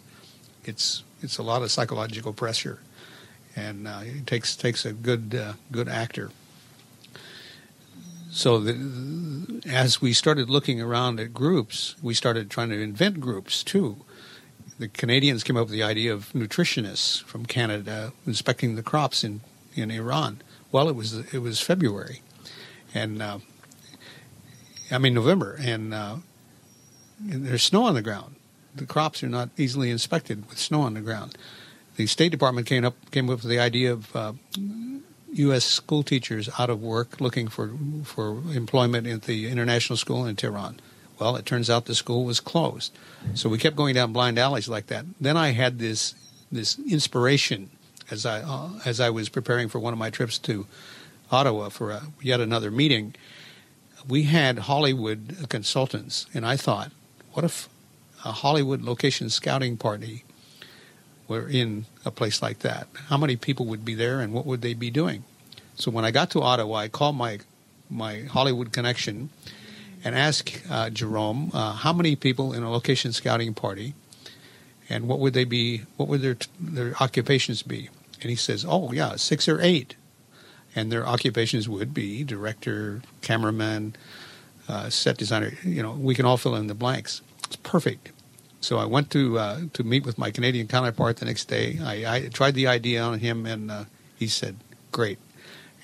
it's 0.63 1.03
it's 1.21 1.37
a 1.37 1.43
lot 1.43 1.61
of 1.61 1.71
psychological 1.71 2.33
pressure 2.33 2.79
and 3.55 3.87
uh, 3.87 4.01
it 4.03 4.27
takes 4.27 4.55
takes 4.55 4.85
a 4.85 4.93
good 4.93 5.35
uh, 5.35 5.53
good 5.71 5.87
actor. 5.87 6.31
So 8.31 8.59
the, 8.59 9.61
as 9.65 10.01
we 10.01 10.11
started 10.11 10.49
looking 10.49 10.81
around 10.81 11.21
at 11.21 11.33
groups, 11.33 11.95
we 12.01 12.13
started 12.13 12.49
trying 12.49 12.67
to 12.69 12.81
invent 12.81 13.21
groups 13.21 13.63
too. 13.63 14.03
the 14.77 14.87
Canadians 14.89 15.43
came 15.43 15.55
up 15.55 15.67
with 15.67 15.71
the 15.71 15.83
idea 15.83 16.13
of 16.13 16.31
nutritionists 16.33 17.23
from 17.23 17.45
Canada 17.45 18.11
inspecting 18.27 18.75
the 18.75 18.83
crops 18.83 19.23
in, 19.23 19.41
in 19.73 19.89
Iran. 19.89 20.41
Well, 20.71 20.89
it 20.89 20.95
was 20.95 21.33
it 21.33 21.39
was 21.39 21.61
February, 21.61 22.21
and 22.93 23.21
uh, 23.21 23.39
I 24.91 24.97
mean 24.97 25.13
November, 25.13 25.57
and, 25.59 25.93
uh, 25.93 26.17
and 27.29 27.45
there's 27.45 27.63
snow 27.63 27.83
on 27.83 27.95
the 27.95 28.01
ground. 28.01 28.35
The 28.75 28.85
crops 28.85 29.23
are 29.23 29.29
not 29.29 29.49
easily 29.57 29.89
inspected 29.89 30.47
with 30.49 30.59
snow 30.59 30.81
on 30.81 30.93
the 30.93 31.01
ground. 31.01 31.37
The 31.95 32.07
State 32.07 32.31
Department 32.31 32.67
came 32.67 32.83
up 32.83 32.95
came 33.11 33.29
up 33.29 33.41
with 33.41 33.49
the 33.49 33.59
idea 33.59 33.93
of 33.93 34.15
uh, 34.15 34.33
U.S. 35.33 35.63
school 35.63 36.03
teachers 36.03 36.49
out 36.59 36.69
of 36.69 36.81
work 36.81 37.21
looking 37.21 37.47
for 37.47 37.71
for 38.03 38.41
employment 38.53 39.07
at 39.07 39.23
the 39.23 39.47
international 39.47 39.95
school 39.95 40.25
in 40.25 40.35
Tehran. 40.35 40.79
Well, 41.19 41.37
it 41.37 41.45
turns 41.45 41.69
out 41.69 41.85
the 41.85 41.95
school 41.95 42.25
was 42.25 42.41
closed, 42.41 42.97
so 43.33 43.47
we 43.47 43.57
kept 43.57 43.77
going 43.77 43.95
down 43.95 44.11
blind 44.11 44.37
alleys 44.37 44.67
like 44.67 44.87
that. 44.87 45.05
Then 45.21 45.37
I 45.37 45.51
had 45.51 45.79
this 45.79 46.15
this 46.51 46.77
inspiration 46.79 47.69
as 48.11 48.25
I 48.25 48.41
uh, 48.41 48.69
as 48.83 48.99
I 48.99 49.09
was 49.09 49.29
preparing 49.29 49.69
for 49.69 49.79
one 49.79 49.93
of 49.93 49.99
my 49.99 50.09
trips 50.09 50.37
to 50.39 50.67
Ottawa 51.31 51.69
for 51.69 51.91
a, 51.91 52.03
yet 52.21 52.39
another 52.39 52.71
meeting. 52.71 53.15
We 54.07 54.23
had 54.23 54.59
Hollywood 54.59 55.47
consultants, 55.49 56.27
and 56.33 56.45
I 56.45 56.57
thought, 56.57 56.91
what 57.33 57.43
if 57.43 57.67
a 58.23 58.31
Hollywood 58.31 58.81
location 58.81 59.29
scouting 59.29 59.77
party 59.77 60.23
were 61.27 61.47
in 61.47 61.85
a 62.05 62.11
place 62.11 62.41
like 62.41 62.59
that? 62.59 62.87
How 63.07 63.17
many 63.17 63.35
people 63.35 63.65
would 63.65 63.83
be 63.83 63.95
there, 63.95 64.19
and 64.19 64.31
what 64.31 64.45
would 64.45 64.61
they 64.61 64.73
be 64.73 64.91
doing? 64.91 65.23
So 65.75 65.91
when 65.91 66.05
I 66.05 66.11
got 66.11 66.29
to 66.31 66.41
Ottawa, 66.41 66.75
I 66.77 66.87
called 66.87 67.15
my 67.15 67.39
my 67.89 68.21
Hollywood 68.23 68.71
connection 68.71 69.29
and 70.03 70.15
asked 70.15 70.61
uh, 70.69 70.89
Jerome 70.89 71.51
uh, 71.53 71.73
how 71.73 71.93
many 71.93 72.15
people 72.15 72.53
in 72.53 72.63
a 72.63 72.71
location 72.71 73.11
scouting 73.11 73.53
party, 73.53 73.93
and 74.89 75.07
what 75.07 75.19
would 75.19 75.33
they 75.33 75.43
be? 75.45 75.83
What 75.97 76.07
would 76.09 76.21
their 76.21 76.37
their 76.59 76.95
occupations 77.01 77.63
be? 77.63 77.89
And 78.21 78.29
he 78.29 78.35
says, 78.35 78.65
"Oh 78.67 78.91
yeah, 78.91 79.15
six 79.15 79.47
or 79.47 79.59
eight. 79.61 79.95
And 80.75 80.91
their 80.91 81.07
occupations 81.07 81.69
would 81.69 81.93
be 81.93 82.23
director, 82.23 83.01
cameraman, 83.21 83.95
uh, 84.67 84.89
set 84.89 85.17
designer. 85.17 85.53
You 85.63 85.81
know, 85.81 85.93
we 85.93 86.15
can 86.15 86.25
all 86.25 86.37
fill 86.37 86.55
in 86.55 86.67
the 86.67 86.75
blanks. 86.75 87.21
It's 87.45 87.55
perfect. 87.57 88.11
So 88.59 88.77
I 88.77 88.85
went 88.85 89.11
to 89.11 89.37
uh, 89.37 89.61
to 89.73 89.83
meet 89.83 90.05
with 90.05 90.17
my 90.17 90.31
Canadian 90.31 90.67
counterpart 90.67 91.17
the 91.17 91.25
next 91.25 91.45
day. 91.45 91.79
I, 91.81 92.15
I 92.15 92.27
tried 92.29 92.55
the 92.55 92.67
idea 92.67 93.01
on 93.01 93.19
him, 93.19 93.45
and 93.45 93.69
uh, 93.69 93.85
he 94.17 94.27
said, 94.27 94.57
"Great." 94.91 95.19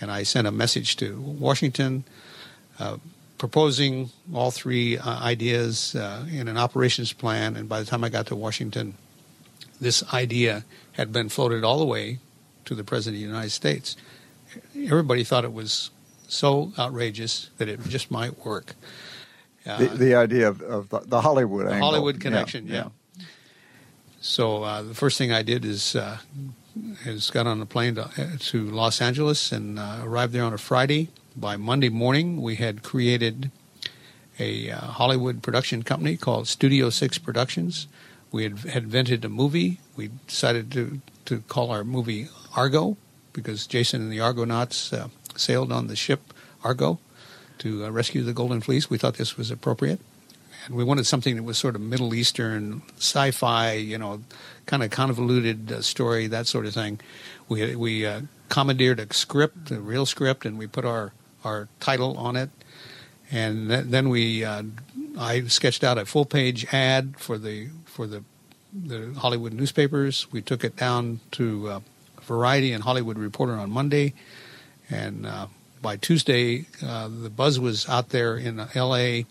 And 0.01 0.10
I 0.10 0.24
sent 0.24 0.48
a 0.48 0.51
message 0.51 0.95
to 0.98 1.21
Washington, 1.21 2.05
uh, 2.79 2.98
proposing 3.38 4.10
all 4.33 4.50
three 4.50 4.98
uh, 4.98 5.19
ideas 5.19 5.93
uh, 5.93 6.25
in 6.31 6.48
an 6.48 6.57
operations 6.57 7.13
plan. 7.13 7.55
And 7.55 7.69
by 7.69 7.79
the 7.79 7.86
time 7.86 8.03
I 8.03 8.10
got 8.10 8.25
to 8.27 8.36
Washington, 8.36 8.95
this 9.79 10.03
idea 10.12 10.63
had 10.93 11.13
been 11.13 11.29
floated 11.29 11.63
all 11.63 11.77
the 11.77 11.86
way 11.86 12.17
to 12.65 12.74
the 12.74 12.83
President 12.83 13.17
of 13.17 13.21
the 13.21 13.27
United 13.27 13.51
States. 13.51 13.95
Everybody 14.75 15.24
thought 15.24 15.43
it 15.43 15.53
was 15.53 15.91
so 16.27 16.72
outrageous 16.79 17.50
that 17.58 17.67
it 17.67 17.81
just 17.88 18.10
might 18.10 18.46
work. 18.46 18.75
the, 19.65 19.91
the 19.93 20.15
idea 20.15 20.48
of, 20.48 20.62
of 20.62 20.89
the, 20.89 21.00
the 21.00 21.22
Hollywood 21.22 21.67
the 21.67 21.74
angle. 21.74 21.89
Hollywood 21.89 22.20
connection, 22.20 22.67
yeah. 22.67 22.89
So 24.20 24.63
uh, 24.63 24.81
the 24.84 24.93
first 24.93 25.17
thing 25.17 25.31
I 25.31 25.41
did 25.41 25.65
is 25.65 25.96
uh, 25.96 26.20
is 27.05 27.31
got 27.31 27.48
on 27.48 27.62
a 27.62 27.65
plane 27.65 27.96
to, 27.96 28.38
to 28.39 28.70
Los 28.70 29.01
Angeles 29.01 29.51
and 29.51 29.79
uh, 29.79 30.01
arrived 30.03 30.34
there 30.34 30.43
on 30.43 30.53
a 30.53 30.58
Friday. 30.58 31.10
By 31.36 31.58
Monday 31.58 31.89
morning, 31.89 32.41
we 32.41 32.55
had 32.55 32.84
created 32.84 33.51
a 34.39 34.70
uh, 34.72 34.77
Hollywood 34.77 35.41
production 35.41 35.84
company 35.84 36.17
called 36.17 36.48
Studio 36.48 36.89
Six 36.89 37.17
Productions. 37.17 37.88
We 38.31 38.43
had, 38.43 38.60
had 38.60 38.84
invented 38.84 39.25
a 39.25 39.29
movie. 39.29 39.79
We 39.96 40.12
decided 40.27 40.72
to 40.74 41.01
to 41.25 41.41
call 41.41 41.72
our 41.72 41.84
movie 41.84 42.27
Argo 42.55 42.98
because 43.34 43.68
Jason 43.68 44.02
and 44.02 44.12
the 44.12 44.20
Argonauts 44.20 44.94
uh, 44.94 45.10
sailed 45.36 45.72
on 45.72 45.88
the 45.88 45.96
ship 45.96 46.34
Argo 46.64 47.00
to 47.60 47.86
uh, 47.86 47.90
rescue 47.90 48.24
the 48.24 48.34
Golden 48.34 48.62
Fleece. 48.62 48.90
We 48.90 48.98
thought 48.98 49.16
this 49.16 49.38
was 49.38 49.52
appropriate 49.52 50.00
and 50.66 50.76
we 50.76 50.84
wanted 50.84 51.06
something 51.06 51.36
that 51.36 51.44
was 51.44 51.58
sort 51.58 51.76
of 51.76 51.82
Middle 51.82 52.14
Eastern, 52.14 52.82
sci-fi, 52.98 53.74
you 53.74 53.98
know, 53.98 54.22
kind 54.66 54.84
of 54.84 54.92
convoluted 54.92 55.72
uh, 55.72 55.82
story, 55.82 56.28
that 56.28 56.48
sort 56.48 56.66
of 56.66 56.74
thing. 56.74 57.00
We 57.50 57.76
we 57.76 58.06
uh, 58.06 58.22
commandeered 58.50 59.00
a 59.00 59.12
script, 59.14 59.72
a 59.72 59.80
real 59.80 60.06
script, 60.06 60.46
and 60.46 60.58
we 60.58 60.68
put 60.68 60.86
our 60.86 61.14
our 61.44 61.68
title 61.80 62.18
on 62.18 62.36
it, 62.36 62.50
and 63.32 63.70
th- 63.70 63.86
then 63.86 64.10
we 64.10 64.46
uh, 64.46 64.64
I 65.18 65.42
sketched 65.48 65.84
out 65.84 65.98
a 65.98 66.06
full 66.06 66.26
page 66.26 66.72
ad 66.74 67.16
for 67.18 67.38
the 67.38 67.70
for 67.86 68.06
the 68.06 68.24
the 68.72 69.14
Hollywood 69.18 69.54
newspapers. 69.54 70.32
We 70.32 70.42
took 70.42 70.64
it 70.64 70.76
down 70.76 71.22
to 71.32 71.70
uh, 71.70 71.80
Variety 72.24 72.72
and 72.72 72.84
Hollywood 72.84 73.18
Reporter 73.18 73.54
on 73.54 73.70
Monday, 73.70 74.13
and 74.90 75.25
uh, 75.25 75.48
by 75.82 75.98
Tuesday, 75.98 76.66
uh, 76.86 77.08
the 77.10 77.30
buzz 77.30 77.60
was 77.60 77.88
out 77.90 78.10
there 78.10 78.38
in 78.38 78.60
L.A 78.75 79.25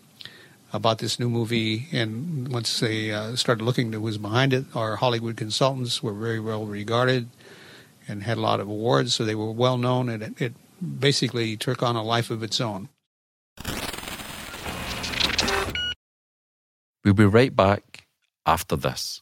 about 0.73 0.99
this 0.99 1.19
new 1.19 1.29
movie. 1.29 1.87
And 1.91 2.47
once 2.51 2.79
they 2.79 3.11
uh, 3.11 3.35
started 3.35 3.63
looking 3.63 3.89
at 3.89 3.95
who 3.95 4.01
was 4.01 4.17
behind 4.17 4.53
it, 4.53 4.65
our 4.75 4.95
Hollywood 4.95 5.37
consultants 5.37 6.01
were 6.01 6.13
very 6.13 6.39
well 6.39 6.65
regarded 6.65 7.29
and 8.07 8.23
had 8.23 8.37
a 8.37 8.41
lot 8.41 8.59
of 8.59 8.67
awards, 8.67 9.13
so 9.13 9.23
they 9.23 9.35
were 9.35 9.51
well 9.51 9.77
known, 9.77 10.09
and 10.09 10.23
it, 10.23 10.41
it 10.41 10.53
basically 10.99 11.55
took 11.55 11.83
on 11.83 11.95
a 11.95 12.03
life 12.03 12.31
of 12.31 12.41
its 12.41 12.59
own. 12.59 12.89
We'll 17.03 17.13
be 17.13 17.25
right 17.25 17.55
back 17.55 18.07
after 18.45 18.75
this. 18.75 19.21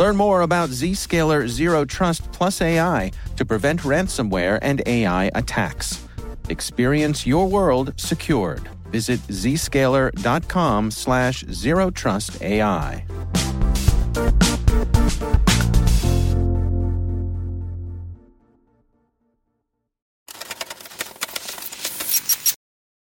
Learn 0.00 0.16
more 0.16 0.40
about 0.40 0.70
Zscaler 0.70 1.46
Zero 1.46 1.84
Trust 1.84 2.32
Plus 2.32 2.62
AI 2.62 3.10
to 3.36 3.44
prevent 3.44 3.80
ransomware 3.80 4.58
and 4.62 4.82
AI 4.86 5.30
attacks. 5.34 6.02
Experience 6.48 7.26
your 7.26 7.46
world 7.46 7.92
secured. 8.00 8.66
Visit 8.86 9.20
zscaler.com 9.28 10.90
slash 10.90 11.44
zero 11.50 11.90
trust 11.90 12.40
AI. 12.40 13.04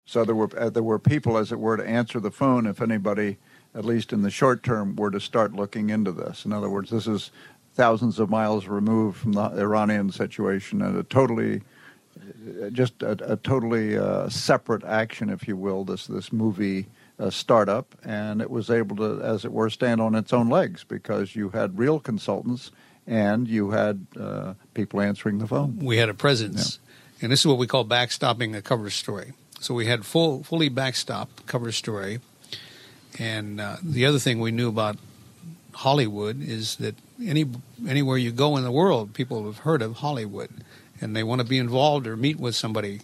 So 0.05 0.23
there 0.23 0.35
were 0.35 0.49
uh, 0.55 0.69
there 0.69 0.83
were 0.83 0.99
people, 0.99 1.37
as 1.37 1.51
it 1.51 1.59
were, 1.59 1.77
to 1.77 1.85
answer 1.85 2.19
the 2.19 2.31
phone 2.31 2.67
if 2.67 2.79
anybody, 2.79 3.37
at 3.75 3.85
least 3.85 4.13
in 4.13 4.21
the 4.21 4.31
short 4.31 4.63
term, 4.63 4.95
were 4.95 5.11
to 5.11 5.19
start 5.19 5.53
looking 5.53 5.89
into 5.89 6.11
this. 6.11 6.45
In 6.45 6.53
other 6.53 6.69
words, 6.69 6.89
this 6.89 7.07
is 7.07 7.31
thousands 7.75 8.19
of 8.19 8.29
miles 8.29 8.67
removed 8.67 9.17
from 9.17 9.33
the 9.33 9.51
Iranian 9.57 10.11
situation 10.11 10.81
and 10.81 10.97
a 10.97 11.03
totally, 11.03 11.61
just 12.71 13.03
a, 13.03 13.33
a 13.33 13.35
totally 13.35 13.97
uh, 13.97 14.29
separate 14.29 14.83
action, 14.83 15.29
if 15.29 15.47
you 15.47 15.57
will. 15.57 15.83
This 15.83 16.07
this 16.07 16.31
movie 16.31 16.87
uh, 17.19 17.29
startup, 17.29 17.95
and 18.03 18.41
it 18.41 18.49
was 18.49 18.69
able 18.69 18.95
to, 18.97 19.21
as 19.21 19.45
it 19.45 19.51
were, 19.51 19.69
stand 19.69 20.01
on 20.01 20.15
its 20.15 20.33
own 20.33 20.49
legs 20.49 20.83
because 20.83 21.35
you 21.35 21.49
had 21.49 21.77
real 21.77 21.99
consultants 21.99 22.71
and 23.07 23.47
you 23.47 23.71
had 23.71 24.07
uh, 24.19 24.53
people 24.73 24.99
answering 24.99 25.37
the 25.37 25.47
phone. 25.47 25.77
We 25.79 25.97
had 25.97 26.09
a 26.09 26.13
presence, 26.13 26.79
and 27.21 27.31
this 27.31 27.41
is 27.41 27.47
what 27.47 27.57
we 27.57 27.67
call 27.67 27.85
backstopping 27.85 28.55
a 28.55 28.61
cover 28.61 28.89
story. 28.89 29.33
So 29.59 29.73
we 29.73 29.85
had 29.85 30.05
full, 30.05 30.43
fully 30.43 30.69
backstopped 30.69 31.45
cover 31.45 31.71
story. 31.71 32.19
And 33.19 33.61
uh, 33.61 33.77
the 33.81 34.05
other 34.05 34.19
thing 34.19 34.39
we 34.39 34.51
knew 34.51 34.69
about 34.69 34.97
Hollywood 35.73 36.41
is 36.41 36.77
that 36.77 36.95
any 37.23 37.45
anywhere 37.87 38.17
you 38.17 38.31
go 38.31 38.57
in 38.57 38.63
the 38.63 38.71
world, 38.71 39.13
people 39.13 39.45
have 39.45 39.59
heard 39.59 39.81
of 39.81 39.97
Hollywood, 39.97 40.49
and 41.01 41.15
they 41.15 41.23
want 41.23 41.41
to 41.41 41.47
be 41.47 41.57
involved 41.57 42.07
or 42.07 42.15
meet 42.15 42.39
with 42.39 42.55
somebody 42.55 43.01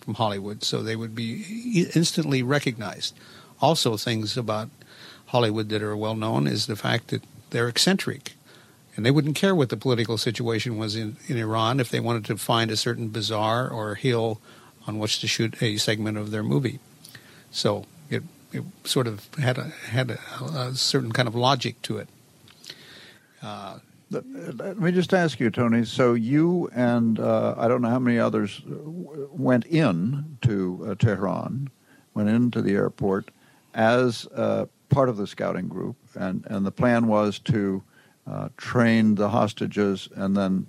from 0.00 0.14
Hollywood, 0.14 0.64
so 0.64 0.82
they 0.82 0.96
would 0.96 1.14
be 1.14 1.88
instantly 1.94 2.42
recognized. 2.42 3.14
Also, 3.60 3.96
things 3.96 4.36
about 4.36 4.70
Hollywood 5.26 5.68
that 5.68 5.82
are 5.82 5.96
well 5.96 6.14
known 6.14 6.46
is 6.46 6.66
the 6.66 6.76
fact 6.76 7.08
that 7.08 7.22
they're 7.50 7.68
eccentric, 7.68 8.34
and 8.96 9.04
they 9.04 9.10
wouldn't 9.10 9.36
care 9.36 9.54
what 9.54 9.68
the 9.68 9.76
political 9.76 10.16
situation 10.16 10.78
was 10.78 10.96
in, 10.96 11.16
in 11.26 11.36
Iran 11.36 11.80
if 11.80 11.90
they 11.90 12.00
wanted 12.00 12.24
to 12.26 12.36
find 12.36 12.70
a 12.70 12.76
certain 12.76 13.08
bazaar 13.08 13.68
or 13.68 13.96
hill 13.96 14.40
on 14.86 14.98
which 14.98 15.20
to 15.20 15.26
shoot 15.26 15.60
a 15.62 15.76
segment 15.76 16.16
of 16.16 16.30
their 16.30 16.42
movie. 16.42 16.78
So 17.50 17.84
it 18.08 18.22
it 18.52 18.64
sort 18.84 19.06
of 19.06 19.32
had 19.34 19.58
a 19.58 19.64
had 19.90 20.10
a, 20.10 20.18
a 20.44 20.74
certain 20.74 21.12
kind 21.12 21.28
of 21.28 21.34
logic 21.34 21.80
to 21.82 21.98
it. 21.98 22.08
Uh, 23.42 23.78
let, 24.10 24.78
me 24.78 24.90
just 24.90 25.12
ask 25.12 25.38
you, 25.38 25.50
Tony. 25.50 25.84
So 25.84 26.14
you 26.14 26.70
and 26.74 27.20
uh, 27.20 27.54
I 27.58 27.68
don't 27.68 27.82
know 27.82 27.90
how 27.90 27.98
many 27.98 28.18
others 28.18 28.62
went 28.66 29.66
in 29.66 30.38
to 30.42 30.86
uh, 30.88 30.94
Tehran, 30.94 31.68
went 32.14 32.28
into 32.30 32.62
the 32.62 32.72
airport 32.72 33.30
as 33.74 34.26
uh, 34.34 34.66
part 34.88 35.08
of 35.08 35.16
the 35.16 35.26
scouting 35.26 35.68
group, 35.68 35.96
and, 36.14 36.44
and 36.46 36.64
the 36.64 36.70
plan 36.70 37.06
was 37.06 37.38
to 37.40 37.82
uh, 38.26 38.48
train 38.56 39.14
the 39.14 39.28
hostages 39.28 40.08
and 40.14 40.36
then 40.36 40.66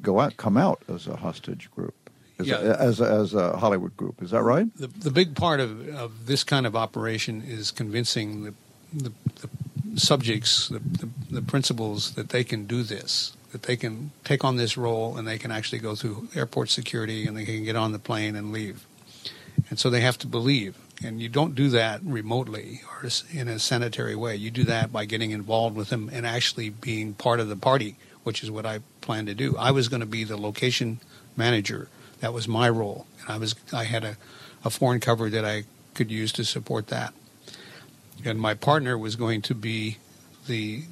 go 0.00 0.20
out, 0.20 0.36
come 0.36 0.56
out 0.56 0.82
as 0.88 1.06
a 1.06 1.16
hostage 1.16 1.70
group, 1.70 2.01
yeah. 2.46 2.76
as, 2.78 3.00
a, 3.00 3.04
as 3.04 3.34
a 3.34 3.56
Hollywood 3.56 3.96
group. 3.96 4.22
Is 4.22 4.30
that 4.30 4.42
right? 4.42 4.66
The, 4.76 4.88
the 4.88 5.10
big 5.10 5.34
part 5.34 5.60
of, 5.60 5.88
of 5.94 6.26
this 6.26 6.44
kind 6.44 6.66
of 6.66 6.76
operation 6.76 7.42
is 7.46 7.70
convincing 7.70 8.44
the, 8.44 8.54
the, 8.92 9.12
the 9.40 10.00
subjects, 10.00 10.68
the, 10.68 10.78
the, 10.78 11.08
the 11.30 11.42
principals, 11.42 12.12
that 12.14 12.30
they 12.30 12.44
can 12.44 12.66
do 12.66 12.82
this, 12.82 13.36
that 13.52 13.64
they 13.64 13.76
can 13.76 14.10
take 14.24 14.44
on 14.44 14.56
this 14.56 14.76
role 14.76 15.16
and 15.16 15.26
they 15.26 15.38
can 15.38 15.50
actually 15.50 15.78
go 15.78 15.94
through 15.94 16.28
airport 16.34 16.70
security 16.70 17.26
and 17.26 17.36
they 17.36 17.44
can 17.44 17.64
get 17.64 17.76
on 17.76 17.92
the 17.92 17.98
plane 17.98 18.36
and 18.36 18.52
leave. 18.52 18.86
And 19.68 19.78
so 19.78 19.90
they 19.90 20.00
have 20.00 20.18
to 20.18 20.26
believe 20.26 20.76
and 21.04 21.20
you 21.20 21.28
don't 21.28 21.54
do 21.54 21.68
that 21.70 22.00
remotely 22.04 22.82
or 22.88 23.08
in 23.32 23.48
a 23.48 23.58
sanitary 23.58 24.14
way. 24.14 24.36
You 24.36 24.50
do 24.50 24.64
that 24.64 24.92
by 24.92 25.04
getting 25.04 25.30
involved 25.30 25.76
with 25.76 25.90
them 25.90 26.10
and 26.12 26.26
actually 26.26 26.70
being 26.70 27.14
part 27.14 27.40
of 27.40 27.48
the 27.48 27.56
party, 27.56 27.96
which 28.22 28.42
is 28.42 28.50
what 28.50 28.66
I 28.66 28.80
plan 29.00 29.26
to 29.26 29.34
do. 29.34 29.56
I 29.56 29.70
was 29.70 29.88
going 29.88 30.00
to 30.00 30.06
be 30.06 30.24
the 30.24 30.36
location 30.36 31.00
manager. 31.36 31.88
That 32.22 32.32
was 32.32 32.46
my 32.46 32.68
role, 32.68 33.08
and 33.20 33.30
I 33.30 33.36
was 33.36 33.56
I 33.72 33.82
had 33.82 34.04
a, 34.04 34.16
a 34.64 34.70
foreign 34.70 35.00
cover 35.00 35.28
that 35.28 35.44
I 35.44 35.64
could 35.92 36.08
use 36.08 36.30
to 36.34 36.44
support 36.44 36.86
that. 36.86 37.12
And 38.24 38.38
my 38.38 38.54
partner 38.54 38.96
was 38.96 39.16
going 39.16 39.42
to 39.42 39.56
be 39.56 39.98
the 40.46 40.84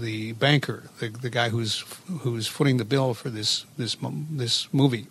the 0.00 0.32
banker, 0.32 0.84
the, 0.98 1.08
the 1.08 1.28
guy 1.28 1.50
who's 1.50 1.84
who's 2.20 2.46
footing 2.46 2.78
the 2.78 2.86
bill 2.86 3.12
for 3.12 3.28
this 3.28 3.66
this 3.76 3.98
this 4.30 4.72
movie. 4.72 5.08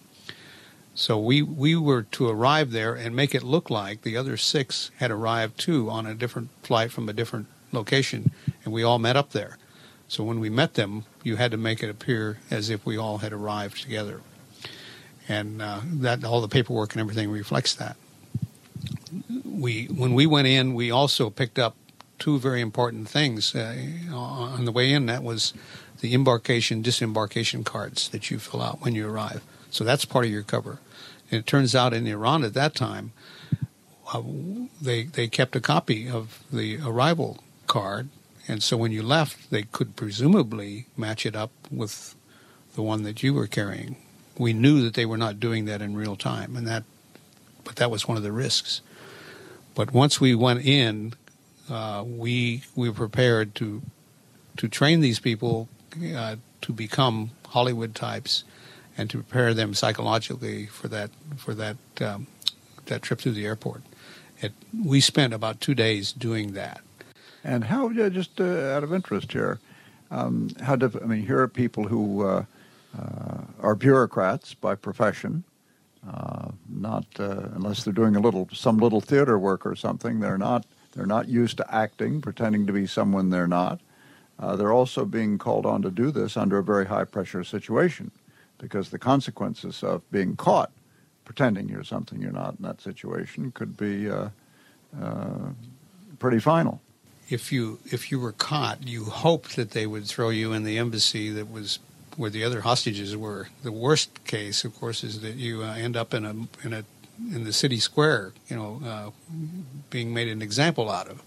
So 0.96 1.20
we, 1.20 1.44
we 1.44 1.76
were 1.76 2.02
to 2.02 2.28
arrive 2.28 2.72
there 2.72 2.96
and 2.96 3.16
make 3.16 3.36
it 3.36 3.44
look 3.44 3.70
like 3.70 4.02
the 4.02 4.18
other 4.18 4.36
six 4.36 4.90
had 4.98 5.12
arrived 5.12 5.60
too 5.60 5.92
on 5.92 6.08
a 6.08 6.16
different 6.16 6.50
flight 6.64 6.92
from 6.92 7.08
a 7.08 7.14
different 7.14 7.46
location, 7.72 8.32
and 8.66 8.74
we 8.74 8.82
all 8.82 8.98
met 8.98 9.16
up 9.16 9.30
there. 9.30 9.60
So 10.08 10.24
when 10.24 10.40
we 10.40 10.50
met 10.50 10.74
them, 10.74 11.06
you 11.22 11.36
had 11.36 11.52
to 11.52 11.58
make 11.58 11.84
it 11.84 11.90
appear 11.92 12.40
as 12.50 12.72
if 12.72 12.84
we 12.84 12.98
all 12.98 13.20
had 13.20 13.32
arrived 13.32 13.84
together, 13.84 14.22
and 15.28 15.62
uh, 15.62 15.82
that 15.84 16.24
all 16.24 16.42
the 16.42 16.48
paperwork 16.48 16.94
and 16.94 17.02
everything 17.02 17.30
reflects 17.30 17.74
that. 17.76 17.98
We 19.46 19.86
when 19.86 20.14
we 20.14 20.26
went 20.26 20.48
in, 20.48 20.74
we 20.74 20.92
also 20.92 21.30
picked 21.30 21.60
up 21.60 21.76
two 22.20 22.40
very 22.40 22.62
important 22.62 23.10
things 23.10 23.56
uh, 23.56 23.76
on 24.12 24.66
the 24.66 24.72
way 24.72 24.92
in. 24.92 25.06
That 25.08 25.24
was 25.24 25.54
the 26.02 26.14
embarkation 26.14 26.82
disembarkation 26.82 27.64
cards 27.64 28.10
that 28.10 28.30
you 28.30 28.40
fill 28.40 28.62
out 28.62 28.82
when 28.82 28.96
you 28.96 29.10
arrive. 29.10 29.44
So 29.72 29.84
that's 29.84 30.06
part 30.06 30.26
of 30.26 30.32
your 30.32 30.44
cover. 30.44 30.80
And 31.30 31.40
it 31.40 31.48
turns 31.48 31.76
out 31.76 31.94
in 31.94 32.08
Iran 32.08 32.44
at 32.44 32.54
that 32.54 32.76
time, 32.76 33.12
uh, 34.14 34.22
they 34.82 35.04
they 35.04 35.28
kept 35.28 35.56
a 35.56 35.62
copy 35.62 36.10
of 36.10 36.44
the 36.52 36.80
arrival 36.80 37.44
card, 37.68 38.10
and 38.48 38.64
so 38.64 38.78
when 38.78 38.92
you 38.92 39.04
left, 39.04 39.52
they 39.52 39.64
could 39.64 39.96
presumably 39.96 40.86
match 40.96 41.26
it 41.26 41.36
up 41.36 41.52
with 41.70 42.16
the 42.76 42.82
one 42.82 43.04
that 43.04 43.22
you 43.24 43.34
were 43.34 43.48
carrying. 43.48 43.98
We 44.40 44.54
knew 44.54 44.82
that 44.84 44.94
they 44.94 45.06
were 45.06 45.18
not 45.18 45.40
doing 45.40 45.66
that 45.66 45.82
in 45.82 45.96
real 45.96 46.16
time, 46.16 46.56
and 46.56 46.68
that, 46.68 46.84
but 47.64 47.78
that 47.78 47.90
was 47.90 48.08
one 48.08 48.18
of 48.18 48.24
the 48.24 48.32
risks. 48.32 48.82
But 49.74 49.94
once 49.94 50.20
we 50.20 50.36
went 50.36 50.66
in, 50.66 51.14
uh, 51.70 52.04
we 52.06 52.64
we 52.76 52.90
were 52.90 52.96
prepared 52.96 53.56
to 53.56 53.82
to 54.58 54.68
train 54.68 55.02
these 55.02 55.20
people 55.20 55.70
uh, 56.16 56.36
to 56.62 56.74
become 56.74 57.32
Hollywood 57.48 57.96
types 57.96 58.44
and 58.98 59.10
to 59.10 59.18
prepare 59.18 59.54
them 59.54 59.74
psychologically 59.74 60.66
for 60.66 60.88
that 60.88 61.12
for 61.38 61.54
that 61.54 61.78
um, 62.02 62.28
that 62.86 63.02
trip 63.02 63.20
through 63.20 63.34
the 63.34 63.46
airport. 63.46 63.82
It, 64.40 64.54
we 64.86 65.02
spent 65.02 65.34
about 65.34 65.62
two 65.62 65.74
days 65.74 66.12
doing 66.12 66.54
that. 66.54 66.82
And 67.44 67.66
how, 67.66 67.90
just 68.10 68.40
uh, 68.40 68.44
out 68.76 68.84
of 68.84 68.94
interest 68.94 69.32
here, 69.32 69.60
um, 70.12 70.52
how 70.62 70.76
diff- 70.76 71.02
I 71.02 71.06
mean, 71.06 71.26
here 71.26 71.40
are 71.40 71.48
people 71.48 71.88
who 71.88 72.26
uh 72.26 72.46
are 73.60 73.76
bureaucrats 73.76 74.54
by 74.54 74.76
profession. 74.76 75.44
Uh, 76.08 76.52
not 76.70 77.06
uh, 77.20 77.50
unless 77.56 77.84
they're 77.84 77.92
doing 77.92 78.16
a 78.16 78.20
little 78.20 78.48
some 78.54 78.78
little 78.78 79.02
theater 79.02 79.38
work 79.38 79.66
or 79.66 79.76
something. 79.76 80.20
They're 80.20 80.38
not 80.38 80.66
they're 80.94 81.06
not 81.06 81.28
used 81.28 81.58
to 81.58 81.74
acting, 81.76 82.22
pretending 82.22 82.66
to 82.68 82.74
be 82.74 82.88
someone 82.88 83.30
they're 83.30 83.48
not. 83.48 83.82
they're 84.40 84.72
also 84.72 85.06
being 85.06 85.38
called 85.38 85.66
on 85.66 85.82
to 85.82 85.92
do 85.92 86.12
this 86.12 86.38
under 86.38 86.60
a 86.60 86.64
very 86.64 86.86
high 86.86 87.04
pressure 87.04 87.44
situation 87.44 88.12
because 88.58 88.90
the 88.90 89.00
consequences 89.00 89.84
of 89.84 90.10
being 90.12 90.36
caught 90.36 90.72
pretending 91.28 91.68
you're 91.68 91.84
something 91.84 92.22
you're 92.22 92.32
not 92.32 92.56
in 92.58 92.64
that 92.64 92.80
situation 92.80 93.52
could 93.52 93.76
be 93.76 94.10
uh, 94.10 94.30
uh, 95.00 95.50
pretty 96.20 96.40
final. 96.40 96.80
If 97.30 97.52
you 97.52 97.80
if 97.92 98.10
you 98.10 98.18
were 98.18 98.32
caught, 98.32 98.88
you 98.88 99.04
hoped 99.04 99.58
that 99.58 99.72
they 99.72 99.86
would 99.86 100.06
throw 100.06 100.30
you 100.30 100.54
in 100.54 100.64
the 100.64 100.78
embassy 100.78 101.30
that 101.32 101.52
was 101.52 101.80
where 102.18 102.30
the 102.30 102.44
other 102.44 102.62
hostages 102.62 103.16
were. 103.16 103.48
The 103.64 103.72
worst 103.72 104.26
case, 104.26 104.66
of 104.66 104.78
course, 104.78 105.04
is 105.04 105.22
that 105.22 105.36
you 105.36 105.64
uh, 105.64 105.76
end 105.76 105.96
up 105.96 106.14
in 106.14 106.26
a 106.26 106.36
in 106.66 106.74
a 106.74 106.84
in 107.34 107.46
the 107.46 107.54
city 107.54 107.80
square, 107.80 108.34
you 108.48 108.56
know, 108.56 108.82
uh, 108.86 109.10
being 109.90 110.14
made 110.14 110.28
an 110.28 110.42
example 110.42 110.92
out 110.92 111.08
of. 111.08 111.24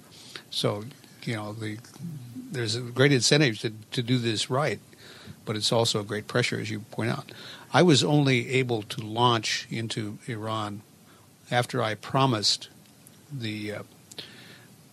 So, 0.50 0.84
you 1.24 1.34
know, 1.34 1.52
the 1.52 1.78
there's 2.52 2.74
a 2.74 2.80
great 2.80 3.12
incentive 3.12 3.58
to 3.60 3.72
to 3.92 4.02
do 4.02 4.18
this 4.18 4.50
right 4.50 4.80
but 5.44 5.56
it's 5.56 5.72
also 5.72 5.98
a 5.98 6.04
great 6.04 6.28
pressure, 6.28 6.60
as 6.60 6.70
you 6.70 6.78
point 6.78 7.10
out. 7.10 7.32
I 7.72 7.82
was 7.82 8.04
only 8.04 8.48
able 8.50 8.82
to 8.82 9.00
launch 9.00 9.66
into 9.70 10.18
Iran 10.26 10.82
after 11.50 11.82
I 11.82 11.94
promised 11.94 12.68
the 13.32 13.72
uh, 13.72 13.82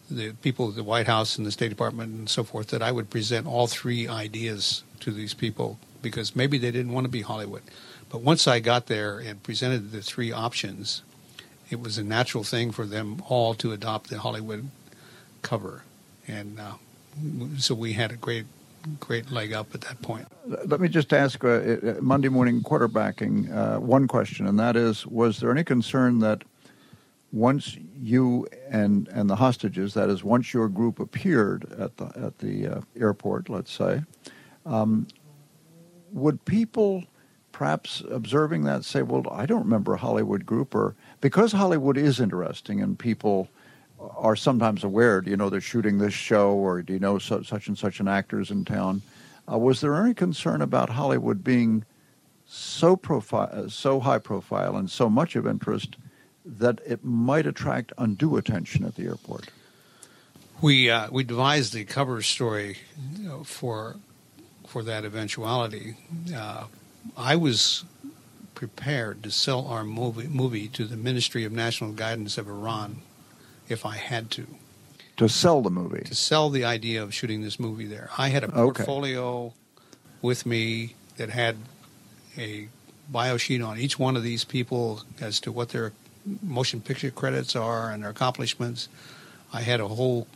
the 0.10 0.31
people 0.41 0.69
at 0.69 0.75
the 0.75 0.83
White 0.83 1.05
House 1.05 1.38
and 1.38 1.45
the 1.45 1.51
State 1.51 1.69
Department 1.69 2.12
and 2.12 2.29
so 2.29 2.43
forth 2.43 2.69
that 2.69 2.81
I 2.81 2.91
would 2.91 3.10
present 3.12 3.45
all 3.45 3.67
three 3.67 4.07
ideas 4.07 4.83
to 5.01 5.12
these 5.12 5.33
people 5.33 5.77
because 6.01 6.36
maybe 6.36 6.57
they 6.57 6.71
didn't 6.71 6.91
want 6.91 7.05
to 7.05 7.12
be 7.12 7.21
Hollywood. 7.21 7.63
But 8.10 8.21
once 8.21 8.47
I 8.47 8.60
got 8.60 8.88
there 8.88 9.19
and 9.19 9.41
presented 9.43 9.91
the 9.91 10.01
three 10.01 10.31
options, 10.31 11.03
it 11.69 11.79
was 11.79 11.97
a 11.97 12.03
natural 12.03 12.43
thing 12.43 12.71
for 12.71 12.86
them 12.86 13.21
all 13.27 13.53
to 13.55 13.71
adopt 13.71 14.10
the 14.10 14.19
Hollywood 14.19 14.69
cover. 15.41 15.83
And 16.27 16.60
uh, 16.60 16.73
so 17.57 17.75
we 17.75 17.93
had 17.93 18.12
a 18.12 18.15
great 18.17 18.45
great 18.99 19.31
leg 19.31 19.51
up 19.51 19.73
at 19.75 19.81
that 19.81 20.01
point. 20.01 20.27
Let 20.45 20.79
me 20.79 20.88
just 20.88 21.12
ask 21.12 21.43
uh, 21.43 21.47
uh, 21.47 21.95
Monday 21.99 22.29
morning 22.29 22.62
quarterbacking 22.62 23.53
uh, 23.53 23.79
one 23.79 24.07
question, 24.07 24.47
and 24.47 24.57
that 24.60 24.75
is: 24.75 25.05
Was 25.05 25.39
there 25.39 25.51
any 25.51 25.63
concern 25.63 26.19
that 26.19 26.43
once 27.33 27.77
you 28.01 28.47
and 28.69 29.07
and 29.10 29.29
the 29.29 29.36
hostages, 29.36 29.93
that 29.93 30.10
is, 30.10 30.23
once 30.23 30.53
your 30.53 30.69
group 30.69 30.99
appeared 30.99 31.71
at 31.77 31.97
the 31.97 32.05
at 32.15 32.38
the 32.39 32.67
uh, 32.67 32.81
airport, 32.97 33.49
let's 33.49 33.71
say, 33.71 34.01
um, 34.65 35.07
would 36.12 36.46
people 36.46 37.04
perhaps 37.52 38.04
observing 38.10 38.63
that 38.63 38.86
say, 38.86 39.02
"Well, 39.02 39.26
I 39.32 39.46
don't 39.46 39.63
remember 39.63 39.93
a 39.93 39.98
Hollywood 39.98 40.46
group," 40.46 40.76
or 40.76 40.96
because 41.22 41.52
Hollywood 41.52 41.98
is 41.98 42.20
interesting 42.20 42.82
and 42.82 42.98
people 42.98 43.50
are 44.00 44.36
sometimes 44.36 44.84
aware, 44.84 45.22
do 45.22 45.32
you 45.32 45.38
know 45.38 45.50
they're 45.50 45.62
shooting 45.62 45.98
this 45.98 46.13
show, 46.13 46.54
or 46.54 46.82
do 46.82 46.93
you 46.93 47.00
know 47.00 47.17
so, 47.17 47.41
such 47.41 47.67
and 47.67 47.78
such 47.78 48.00
an 48.00 48.08
actor's 48.08 48.52
in 48.52 48.65
town? 48.65 49.02
Uh, 49.52 49.58
was 49.58 49.82
there 49.82 49.96
any 49.96 50.13
concern 50.13 50.62
about 50.62 50.89
Hollywood 50.89 51.43
being 51.43 51.84
so 52.46 52.96
profile, 52.96 53.50
uh, 53.52 53.70
so 53.70 54.00
high 54.00 54.20
profile, 54.20 54.76
and 54.76 54.89
so 54.89 55.10
much 55.10 55.36
of 55.36 55.48
interest 55.48 55.98
that 56.46 56.80
it 56.86 57.04
might 57.04 57.46
attract 57.46 57.91
undue 57.98 58.38
attention 58.38 58.86
at 58.86 58.96
the 58.96 59.06
airport? 59.06 59.50
We 60.62 60.89
uh, 60.89 61.10
we 61.12 61.24
devised 61.24 61.74
the 61.74 61.86
cover 61.86 62.22
story 62.22 62.78
for 63.43 63.98
for 64.67 64.84
that 64.84 65.06
eventuality. 65.06 65.95
Uh, 66.36 66.65
I 67.15 67.36
was 67.36 67.86
prepared 68.53 69.23
to 69.23 69.32
sell 69.32 69.65
our 69.67 69.84
movie 69.84 70.27
movie 70.27 70.67
to 70.67 70.86
the 70.86 70.97
Ministry 70.97 71.43
of 71.45 71.51
National 71.51 71.91
Guidance 71.91 72.38
of 72.38 72.47
Iran 72.47 73.01
if 73.69 73.86
I 73.86 73.95
had 73.95 74.30
to. 74.32 74.47
To 75.17 75.27
sell 75.27 75.62
the 75.62 75.69
movie? 75.69 76.03
To 76.03 76.15
sell 76.15 76.49
the 76.49 76.63
idea 76.63 77.01
of 77.01 77.13
shooting 77.13 77.41
this 77.41 77.60
movie 77.60 77.88
there. 77.88 78.10
I 78.17 78.30
had 78.30 78.43
a 78.43 78.49
portfolio 78.49 79.45
okay. 79.45 79.56
with 80.21 80.45
me 80.45 80.95
that 81.17 81.30
had 81.30 81.58
a 82.38 82.67
bio 83.10 83.38
sheet 83.38 83.62
on 83.62 83.80
each 83.80 83.97
one 83.97 84.15
of 84.15 84.23
these 84.23 84.43
people 84.43 85.03
as 85.19 85.39
to 85.39 85.51
what 85.51 85.69
their 85.69 85.93
motion 86.43 86.82
picture 86.82 87.10
credits 87.10 87.56
are 87.56 87.89
and 87.89 88.03
their 88.03 88.12
accomplishments. 88.12 88.89
I 89.51 89.62
had 89.62 89.80
a 89.80 89.88
whole 89.88 90.27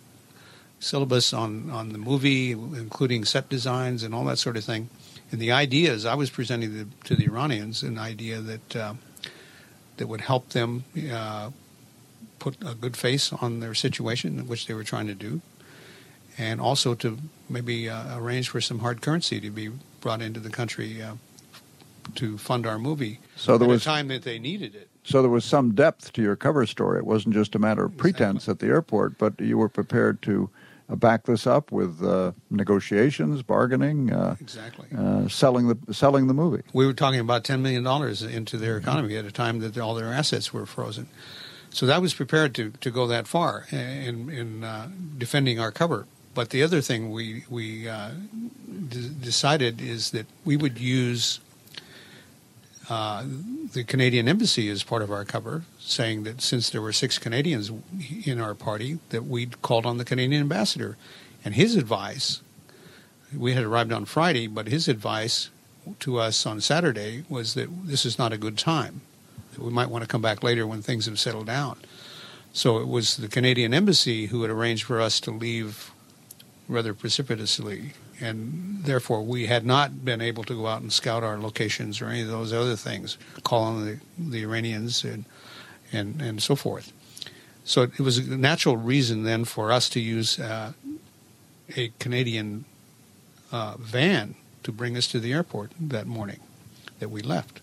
syllabus 0.82 1.34
on, 1.34 1.70
on 1.70 1.89
the 1.89 1.98
movie, 1.98 2.52
including 2.52 3.24
set 3.24 3.48
designs 3.50 4.04
and 4.04 4.13
all 4.13 4.26
that 4.26 4.38
sort 4.38 4.58
of 4.58 4.63
thing. 4.63 4.89
And 5.32 5.39
the 5.39 5.52
ideas 5.52 6.06
I 6.06 6.15
was 6.15 6.30
presenting 6.30 6.78
the, 6.78 6.88
to 7.06 7.15
the 7.15 7.26
Iranians 7.26 7.84
an 7.84 7.98
idea 7.98 8.41
that 8.41 8.76
uh, 8.76 8.94
that 9.98 10.08
would 10.08 10.22
help 10.22 10.50
them 10.50 10.84
uh, 11.12 11.52
put 12.39 12.58
a 12.65 12.74
good 12.74 12.98
face 12.98 13.32
on 13.32 13.60
their 13.60 13.74
situation, 13.76 14.48
which 14.48 14.65
they 14.65 14.74
were 14.74 14.84
trying 14.84 15.08
to 15.08 15.13
do, 15.13 15.41
and 16.38 16.60
also 16.60 16.96
to 16.96 17.20
maybe 17.48 17.88
uh, 17.88 18.17
arrange 18.17 18.50
for 18.50 18.60
some 18.60 18.80
hard 18.80 19.02
currency 19.02 19.39
to 19.39 19.52
be 19.52 19.70
brought 20.02 20.22
into 20.22 20.39
the 20.39 20.50
country 20.50 21.02
uh, 21.02 21.13
to 22.15 22.38
fund 22.38 22.65
our 22.65 22.80
movie 22.80 23.20
So 23.36 23.58
there 23.58 23.67
at 23.67 23.72
was 23.72 23.84
time 23.84 24.08
that 24.08 24.24
they 24.24 24.39
needed 24.39 24.74
it. 24.76 24.89
so 25.04 25.22
there 25.22 25.30
was 25.30 25.46
some 25.46 25.76
depth 25.76 26.12
to 26.13 26.22
your 26.22 26.36
cover 26.36 26.65
story. 26.65 26.98
It 26.98 27.06
wasn't 27.06 27.36
just 27.36 27.56
a 27.56 27.60
matter 27.60 27.86
of 27.86 27.96
pretense 27.96 28.50
at 28.50 28.60
the 28.60 28.67
airport, 28.67 29.17
but 29.17 29.39
you 29.39 29.58
were 29.58 29.70
prepared 29.70 30.22
to 30.24 30.50
back 30.96 31.26
this 31.26 31.48
up 31.48 31.72
with 31.72 32.04
uh, 32.04 32.32
negotiations, 32.50 33.42
bargaining, 33.44 34.12
uh, 34.12 34.36
Exactly. 34.42 34.88
uh, 34.98 35.28
selling 35.28 35.68
the 35.68 35.94
selling 35.94 36.28
the 36.28 36.34
movie. 36.34 36.64
we 36.74 36.86
were 36.86 36.94
talking 36.94 37.20
about 37.20 37.44
$10 37.44 37.62
million 37.62 37.86
into 38.36 38.58
their 38.58 38.78
economy 38.78 39.16
at 39.18 39.26
a 39.26 39.32
time 39.32 39.60
that 39.60 39.78
all 39.78 39.96
their 39.96 40.12
assets 40.14 40.54
were 40.54 40.66
frozen. 40.66 41.08
So 41.70 41.86
that 41.86 42.02
was 42.02 42.14
prepared 42.14 42.54
to, 42.56 42.72
to 42.82 42.92
go 42.92 43.08
that 43.08 43.28
far 43.28 43.66
in, 43.72 44.30
in 44.30 44.64
uh, 44.64 44.90
defending 45.18 45.60
our 45.60 45.72
cover. 45.72 46.06
But 46.34 46.50
the 46.50 46.64
other 46.64 46.82
thing 46.82 47.12
we, 47.12 47.46
we 47.50 47.88
uh, 47.88 48.12
d- 48.90 49.10
decided 49.22 49.82
is 49.82 50.12
that 50.12 50.26
we 50.46 50.58
would 50.58 50.78
use 50.80 51.40
uh, 52.90 53.24
the 53.74 53.84
Canadian 53.84 54.28
Embassy 54.28 54.70
as 54.70 54.84
part 54.84 55.02
of 55.02 55.12
our 55.12 55.24
cover, 55.26 55.64
saying 55.84 56.24
that 56.24 56.41
since 56.41 56.70
there 56.70 56.82
were 56.82 56.94
six 56.94 57.17
Canadians 57.17 57.72
in 58.26 58.39
our 58.39 58.54
party, 58.54 59.00
that 59.10 59.26
we'd 59.26 59.62
called 59.62 59.86
on 59.86 59.98
the 59.98 60.06
Canadian 60.06 60.41
ambassador. 60.41 60.96
And 61.44 61.56
his 61.56 61.76
advice, 61.76 62.41
we 63.36 63.54
had 63.54 63.63
arrived 63.63 63.91
on 63.91 64.06
Friday, 64.06 64.48
but 64.48 64.67
his 64.67 64.88
advice 64.88 65.50
to 66.00 66.20
us 66.20 66.46
on 66.46 66.62
Saturday 66.62 67.24
was 67.28 67.56
that 67.56 67.67
this 67.88 68.06
is 68.06 68.20
not 68.20 68.32
a 68.32 68.38
good 68.38 68.58
time. 68.58 69.02
That 69.54 69.63
we 69.63 69.72
might 69.72 69.89
want 69.89 70.04
to 70.04 70.08
come 70.08 70.22
back 70.22 70.44
later 70.44 70.67
when 70.67 70.82
things 70.82 71.08
have 71.08 71.20
settled 71.20 71.48
down. 71.48 71.80
So 72.54 72.78
it 72.78 72.88
was 72.88 73.17
the 73.17 73.28
Canadian 73.28 73.74
Embassy 73.74 74.28
who 74.28 74.44
had 74.44 74.52
arranged 74.52 74.84
for 74.84 75.02
us 75.02 75.20
to 75.22 75.32
leave 75.32 75.91
rather 76.67 76.94
precipitously, 76.94 77.94
and 78.20 78.82
therefore 78.84 79.24
we 79.24 79.48
had 79.48 79.65
not 79.65 80.06
been 80.06 80.22
able 80.22 80.44
to 80.44 80.54
go 80.54 80.67
out 80.67 80.82
and 80.82 80.94
scout 80.94 81.24
our 81.24 81.39
locations 81.39 82.02
or 82.02 82.08
any 82.08 82.22
of 82.22 82.28
those 82.28 82.54
other 82.54 82.76
things, 82.76 83.17
call 83.44 83.63
on 83.63 83.86
the, 83.86 84.00
the 84.17 84.44
Iranians 84.44 85.04
and, 85.04 85.26
and, 85.92 86.22
and 86.22 86.42
so 86.42 86.56
forth. 86.56 86.94
So 87.64 87.84
it 87.84 88.00
was 88.00 88.18
a 88.18 88.38
natural 88.38 88.78
reason 88.78 89.24
then 89.24 89.46
for 89.46 89.72
us 89.72 89.90
to 89.90 90.00
use 90.00 90.40
uh, 90.40 90.74
a 91.76 91.92
Canadian 92.00 92.66
uh, 93.52 93.76
van 93.80 94.36
to 94.64 94.72
bring 94.72 94.98
us 94.98 95.08
to 95.08 95.20
the 95.20 95.34
airport 95.34 95.72
that 95.80 96.08
morning 96.08 96.40
that 97.00 97.10
we 97.10 97.22
left. 97.22 97.62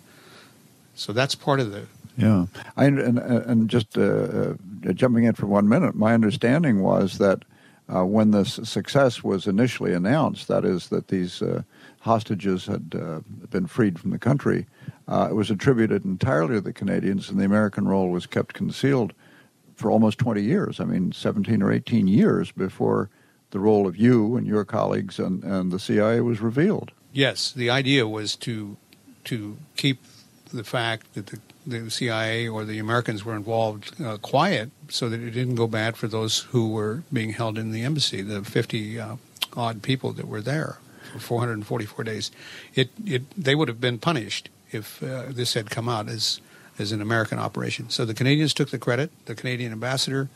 So 0.94 1.12
that's 1.12 1.34
part 1.34 1.60
of 1.60 1.72
the 1.72 1.86
Yeah, 2.16 2.46
I, 2.76 2.86
and, 2.86 3.18
and 3.18 3.68
just 3.68 3.96
uh, 3.96 4.02
uh, 4.02 4.54
jumping 4.92 5.24
in 5.24 5.34
for 5.34 5.46
one 5.46 5.68
minute, 5.68 5.94
my 5.94 6.14
understanding 6.14 6.82
was 6.82 7.18
that 7.18 7.44
uh, 7.94 8.04
when 8.04 8.32
this 8.32 8.54
success 8.64 9.22
was 9.22 9.46
initially 9.46 9.94
announced, 9.94 10.48
that 10.48 10.64
is, 10.64 10.88
that 10.88 11.08
these 11.08 11.40
uh, 11.40 11.62
hostages 12.00 12.66
had 12.66 12.90
been 13.50 13.66
freed 13.66 13.98
from 13.98 14.10
the 14.10 14.18
country, 14.18 14.66
uh, 15.08 15.28
it 15.30 15.34
was 15.34 15.50
attributed 15.50 16.04
entirely 16.04 16.54
to 16.54 16.60
the 16.60 16.72
Canadians, 16.72 17.30
and 17.30 17.40
the 17.40 17.44
American 17.44 17.88
role 17.88 18.10
was 18.10 18.26
kept 18.26 18.54
concealed 18.54 19.14
for 19.74 19.90
almost 19.90 20.18
20 20.18 20.42
years. 20.42 20.80
I 20.80 20.84
mean, 20.84 21.12
17 21.12 21.62
or 21.62 21.72
18 21.72 22.06
years 22.06 22.52
before 22.52 23.08
the 23.50 23.58
role 23.58 23.86
of 23.86 23.96
you 23.96 24.36
and 24.36 24.46
your 24.46 24.64
colleagues 24.64 25.18
and, 25.18 25.42
and 25.42 25.72
the 25.72 25.78
CIA 25.78 26.20
was 26.20 26.40
revealed. 26.40 26.92
Yes, 27.12 27.50
the 27.52 27.70
idea 27.70 28.06
was 28.06 28.36
to 28.36 28.76
to 29.24 29.56
keep 29.76 30.02
the 30.52 30.64
fact 30.64 31.12
that 31.14 31.26
the, 31.26 31.40
the 31.66 31.90
CIA 31.90 32.48
or 32.48 32.64
the 32.64 32.78
Americans 32.78 33.24
were 33.24 33.34
involved 33.34 34.00
uh, 34.00 34.16
quiet, 34.18 34.70
so 34.88 35.08
that 35.08 35.20
it 35.20 35.30
didn't 35.30 35.54
go 35.54 35.66
bad 35.66 35.96
for 35.96 36.08
those 36.08 36.40
who 36.50 36.68
were 36.68 37.02
being 37.12 37.30
held 37.30 37.58
in 37.58 37.72
the 37.72 37.82
embassy, 37.82 38.20
the 38.20 38.44
fifty 38.44 39.00
uh, 39.00 39.16
odd 39.56 39.82
people 39.82 40.12
that 40.12 40.28
were 40.28 40.42
there 40.42 40.78
for 41.12 41.18
444 41.18 42.04
days. 42.04 42.30
It 42.74 42.90
it 43.06 43.22
they 43.36 43.54
would 43.54 43.68
have 43.68 43.80
been 43.80 43.98
punished 43.98 44.50
if 44.70 45.02
uh, 45.02 45.24
this 45.28 45.54
had 45.54 45.70
come 45.70 45.88
out 45.88 46.08
as 46.08 46.40
as 46.78 46.92
an 46.92 47.00
American 47.00 47.38
operation. 47.38 47.90
So 47.90 48.04
the 48.04 48.14
Canadians 48.14 48.54
took 48.54 48.70
the 48.70 48.78
credit. 48.78 49.10
The 49.26 49.34
Canadian 49.34 49.72
ambassador 49.72 50.28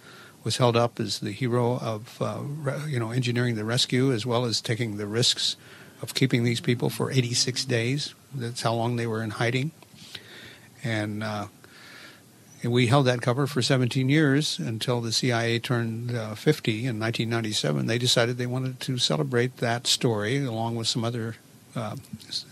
was 0.44 0.56
held 0.56 0.76
up 0.76 0.98
as 0.98 1.20
the 1.20 1.30
hero 1.30 1.78
of 1.78 2.20
uh, 2.20 2.40
re- 2.42 2.80
you 2.88 2.98
know 2.98 3.10
engineering 3.10 3.54
the 3.54 3.64
rescue 3.64 4.12
as 4.12 4.26
well 4.26 4.44
as 4.44 4.60
taking 4.60 4.96
the 4.96 5.06
risks 5.06 5.56
of 6.00 6.14
keeping 6.14 6.42
these 6.42 6.60
people 6.60 6.90
for 6.90 7.10
86 7.12 7.64
days. 7.66 8.14
That's 8.34 8.62
how 8.62 8.74
long 8.74 8.96
they 8.96 9.06
were 9.06 9.22
in 9.22 9.30
hiding, 9.30 9.70
and, 10.82 11.22
uh, 11.22 11.46
we 12.64 12.86
held 12.86 13.06
that 13.06 13.20
cover 13.20 13.48
for 13.48 13.60
17 13.60 14.08
years 14.08 14.58
until 14.58 15.00
the 15.00 15.10
CIA 15.10 15.58
turned 15.58 16.14
uh, 16.14 16.36
50 16.36 16.72
in 16.86 17.00
1997. 17.00 17.86
They 17.86 17.98
decided 17.98 18.38
they 18.38 18.46
wanted 18.46 18.78
to 18.80 18.98
celebrate 18.98 19.56
that 19.56 19.88
story 19.88 20.44
along 20.44 20.76
with 20.76 20.86
some 20.86 21.04
other 21.04 21.34
uh, 21.74 21.96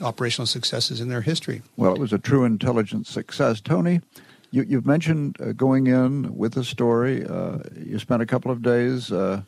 operational 0.00 0.46
successes 0.46 1.00
in 1.00 1.08
their 1.08 1.20
history. 1.20 1.62
Well, 1.76 1.92
it 1.92 1.98
was 1.98 2.12
a 2.12 2.18
true 2.18 2.44
intelligence 2.44 3.08
success. 3.10 3.60
Tony, 3.60 4.00
you, 4.50 4.62
you've 4.62 4.86
mentioned 4.86 5.36
uh, 5.40 5.52
going 5.52 5.86
in 5.86 6.36
with 6.36 6.54
the 6.54 6.64
story. 6.64 7.24
Uh, 7.24 7.58
you 7.76 7.98
spent 7.98 8.22
a 8.22 8.26
couple 8.26 8.50
of 8.50 8.62
days 8.62 9.12
uh, 9.12 9.42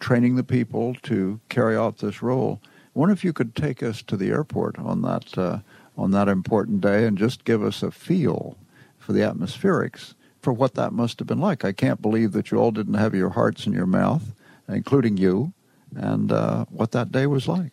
training 0.00 0.36
the 0.36 0.44
people 0.44 0.94
to 1.02 1.40
carry 1.48 1.76
out 1.76 1.98
this 1.98 2.22
role. 2.22 2.60
I 2.64 2.98
wonder 2.98 3.12
if 3.12 3.24
you 3.24 3.32
could 3.32 3.54
take 3.54 3.82
us 3.82 4.02
to 4.02 4.16
the 4.16 4.30
airport 4.30 4.78
on 4.78 5.02
that 5.02 5.36
uh, 5.36 5.58
on 5.98 6.10
that 6.10 6.28
important 6.28 6.82
day 6.82 7.06
and 7.06 7.16
just 7.16 7.44
give 7.44 7.62
us 7.62 7.82
a 7.82 7.90
feel 7.90 8.56
for 8.98 9.12
the 9.12 9.20
atmospherics 9.20 10.14
for 10.42 10.52
what 10.52 10.74
that 10.74 10.92
must 10.92 11.18
have 11.18 11.26
been 11.26 11.40
like. 11.40 11.64
I 11.64 11.72
can't 11.72 12.02
believe 12.02 12.32
that 12.32 12.50
you 12.50 12.58
all 12.58 12.70
didn't 12.70 12.94
have 12.94 13.14
your 13.14 13.30
hearts 13.30 13.66
in 13.66 13.72
your 13.72 13.86
mouth, 13.86 14.34
including 14.68 15.16
you, 15.16 15.52
and 15.94 16.30
uh, 16.30 16.66
what 16.66 16.92
that 16.92 17.10
day 17.10 17.26
was 17.26 17.48
like. 17.48 17.72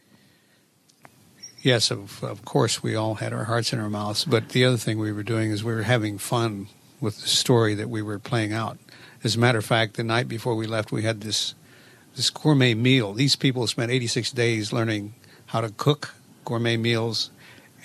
Yes, 1.64 1.92
of, 1.92 2.22
of 2.22 2.44
course, 2.44 2.84
we 2.84 2.94
all 2.94 3.16
had 3.16 3.32
our 3.32 3.46
hearts 3.46 3.72
in 3.72 3.80
our 3.80 3.90
mouths. 3.90 4.26
But 4.26 4.50
the 4.50 4.66
other 4.66 4.76
thing 4.76 5.00
we 5.00 5.14
were 5.14 5.24
doing 5.24 5.50
is 5.50 5.64
we 5.64 5.74
were 5.74 5.84
having 5.84 6.18
fun 6.18 6.68
with 7.00 7.22
the 7.22 7.30
story 7.30 7.74
that 7.76 7.90
we 7.90 8.02
were 8.02 8.20
playing 8.20 8.52
out. 8.52 8.78
As 9.24 9.38
a 9.38 9.40
matter 9.40 9.60
of 9.60 9.66
fact, 9.66 9.96
the 9.96 10.04
night 10.04 10.28
before 10.28 10.56
we 10.56 10.68
left, 10.68 10.92
we 10.92 11.04
had 11.04 11.22
this 11.22 11.56
this 12.18 12.30
gourmet 12.30 12.74
meal. 12.74 13.14
These 13.14 13.38
people 13.38 13.66
spent 13.66 13.92
86 13.92 14.32
days 14.34 14.74
learning 14.74 15.16
how 15.48 15.62
to 15.62 15.70
cook 15.70 16.14
gourmet 16.44 16.76
meals 16.76 17.32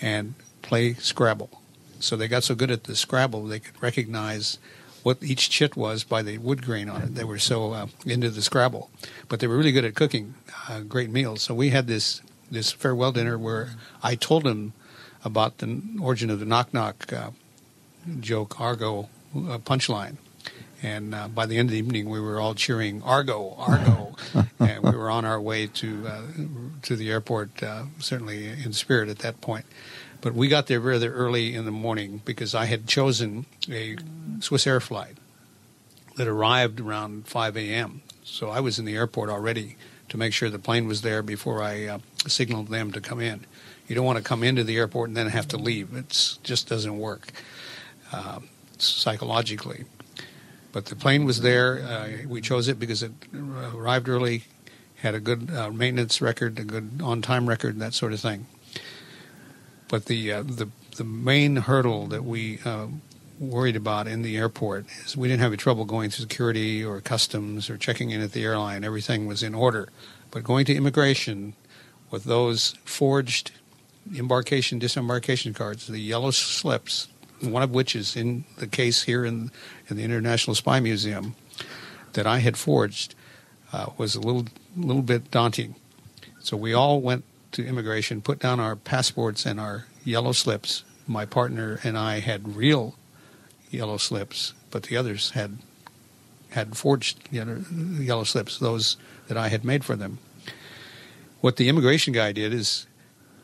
and 0.02 0.34
play 0.60 0.94
Scrabble. 0.94 1.62
So 2.00 2.16
they 2.16 2.28
got 2.28 2.42
so 2.42 2.56
good 2.56 2.70
at 2.70 2.84
the 2.84 2.96
Scrabble 2.96 3.46
they 3.46 3.60
could 3.60 3.80
recognize 3.80 4.58
what 5.04 5.22
each 5.22 5.50
chit 5.50 5.76
was 5.76 6.02
by 6.02 6.22
the 6.22 6.38
wood 6.38 6.64
grain 6.64 6.90
on 6.90 7.02
it. 7.02 7.14
They 7.14 7.24
were 7.24 7.38
so 7.38 7.72
uh, 7.72 7.86
into 8.04 8.28
the 8.28 8.42
Scrabble, 8.42 8.90
but 9.28 9.38
they 9.38 9.46
were 9.46 9.56
really 9.56 9.72
good 9.72 9.84
at 9.84 9.94
cooking 9.94 10.34
uh, 10.68 10.80
great 10.80 11.10
meals. 11.10 11.42
So 11.42 11.54
we 11.54 11.70
had 11.70 11.86
this 11.86 12.20
this 12.50 12.72
farewell 12.72 13.12
dinner 13.12 13.38
where 13.38 13.70
I 14.02 14.14
told 14.14 14.46
him 14.46 14.72
about 15.24 15.58
the 15.58 15.82
origin 16.00 16.30
of 16.30 16.40
the 16.40 16.46
knock 16.46 16.72
knock 16.72 17.12
uh, 17.12 17.30
joke, 18.20 18.60
Argo 18.60 19.08
uh, 19.34 19.58
punchline. 19.58 20.16
And 20.80 21.14
uh, 21.14 21.26
by 21.28 21.46
the 21.46 21.58
end 21.58 21.68
of 21.68 21.72
the 21.72 21.78
evening, 21.78 22.08
we 22.08 22.20
were 22.20 22.38
all 22.38 22.54
cheering 22.54 23.02
Argo, 23.02 23.54
Argo, 23.58 24.14
and 24.60 24.84
we 24.84 24.92
were 24.92 25.10
on 25.10 25.24
our 25.24 25.40
way 25.40 25.66
to 25.66 26.06
uh, 26.06 26.22
to 26.82 26.94
the 26.94 27.10
airport, 27.10 27.62
uh, 27.62 27.84
certainly 27.98 28.46
in 28.46 28.72
spirit 28.72 29.08
at 29.08 29.18
that 29.18 29.40
point. 29.40 29.66
But 30.20 30.34
we 30.34 30.48
got 30.48 30.66
there 30.66 30.80
rather 30.80 31.12
early 31.12 31.54
in 31.54 31.64
the 31.64 31.72
morning 31.72 32.22
because 32.24 32.54
I 32.54 32.66
had 32.66 32.86
chosen 32.86 33.46
a 33.68 33.96
Swiss 34.40 34.66
Air 34.66 34.80
flight 34.80 35.16
that 36.16 36.28
arrived 36.28 36.80
around 36.80 37.26
5 37.26 37.56
a.m. 37.56 38.02
So 38.24 38.50
I 38.50 38.60
was 38.60 38.78
in 38.78 38.84
the 38.84 38.96
airport 38.96 39.30
already 39.30 39.76
to 40.08 40.16
make 40.16 40.32
sure 40.32 40.50
the 40.50 40.58
plane 40.58 40.86
was 40.86 41.02
there 41.02 41.22
before 41.22 41.62
I 41.62 41.86
uh, 41.86 41.98
signaled 42.26 42.68
them 42.68 42.92
to 42.92 43.00
come 43.00 43.20
in. 43.20 43.44
You 43.86 43.94
don't 43.94 44.04
want 44.04 44.18
to 44.18 44.24
come 44.24 44.42
into 44.42 44.64
the 44.64 44.76
airport 44.76 45.08
and 45.08 45.16
then 45.16 45.28
have 45.28 45.48
to 45.48 45.56
leave. 45.56 45.94
It 45.94 46.38
just 46.42 46.68
doesn't 46.68 46.98
work 46.98 47.32
uh, 48.12 48.40
psychologically. 48.78 49.84
But 50.72 50.86
the 50.86 50.96
plane 50.96 51.24
was 51.24 51.40
there. 51.40 51.78
Uh, 51.78 52.28
we 52.28 52.40
chose 52.40 52.68
it 52.68 52.78
because 52.78 53.02
it 53.02 53.12
arrived 53.34 54.08
early, 54.08 54.44
had 54.96 55.14
a 55.14 55.20
good 55.20 55.50
uh, 55.50 55.70
maintenance 55.70 56.20
record, 56.20 56.58
a 56.58 56.64
good 56.64 57.00
on-time 57.02 57.48
record, 57.48 57.78
that 57.78 57.94
sort 57.94 58.12
of 58.12 58.20
thing. 58.20 58.46
But 59.88 60.04
the 60.04 60.32
uh, 60.32 60.42
the 60.42 60.68
the 60.96 61.04
main 61.04 61.56
hurdle 61.56 62.06
that 62.08 62.24
we 62.24 62.58
uh, 62.64 62.88
worried 63.38 63.76
about 63.76 64.06
in 64.06 64.22
the 64.22 64.36
airport 64.36 64.86
is 65.04 65.16
we 65.16 65.28
didn't 65.28 65.40
have 65.40 65.52
any 65.52 65.56
trouble 65.56 65.84
going 65.84 66.10
through 66.10 66.22
security 66.22 66.84
or 66.84 67.00
customs 67.00 67.70
or 67.70 67.76
checking 67.76 68.10
in 68.10 68.20
at 68.20 68.32
the 68.32 68.44
airline. 68.44 68.84
Everything 68.84 69.26
was 69.26 69.42
in 69.42 69.54
order. 69.54 69.88
But 70.30 70.44
going 70.44 70.64
to 70.66 70.74
immigration 70.74 71.54
with 72.10 72.24
those 72.24 72.74
forged 72.84 73.52
embarkation 74.16 74.78
disembarkation 74.78 75.54
cards, 75.54 75.86
the 75.86 75.98
yellow 75.98 76.30
slips, 76.30 77.08
one 77.40 77.62
of 77.62 77.70
which 77.70 77.94
is 77.94 78.16
in 78.16 78.44
the 78.56 78.66
case 78.66 79.02
here 79.02 79.24
in 79.24 79.50
in 79.88 79.96
the 79.96 80.04
International 80.04 80.54
Spy 80.54 80.80
Museum 80.80 81.34
that 82.14 82.26
I 82.26 82.38
had 82.38 82.56
forged, 82.56 83.14
uh, 83.72 83.86
was 83.96 84.14
a 84.14 84.20
little 84.20 84.46
little 84.76 85.02
bit 85.02 85.30
daunting. 85.30 85.74
So 86.40 86.56
we 86.56 86.72
all 86.72 87.00
went 87.00 87.24
to 87.52 87.64
immigration, 87.64 88.20
put 88.22 88.38
down 88.38 88.60
our 88.60 88.76
passports 88.76 89.46
and 89.46 89.58
our 89.60 89.86
yellow 90.04 90.32
slips. 90.32 90.84
My 91.06 91.24
partner 91.24 91.80
and 91.84 91.96
I 91.96 92.20
had 92.20 92.56
real 92.56 92.97
yellow 93.70 93.96
slips, 93.96 94.54
but 94.70 94.84
the 94.84 94.96
others 94.96 95.30
had 95.30 95.58
had 96.50 96.76
forged 96.76 97.18
yellow 97.30 98.24
slips, 98.24 98.58
those 98.58 98.96
that 99.26 99.36
I 99.36 99.48
had 99.48 99.64
made 99.64 99.84
for 99.84 99.96
them. 99.96 100.18
What 101.40 101.56
the 101.56 101.68
immigration 101.68 102.12
guy 102.12 102.32
did 102.32 102.54
is 102.54 102.86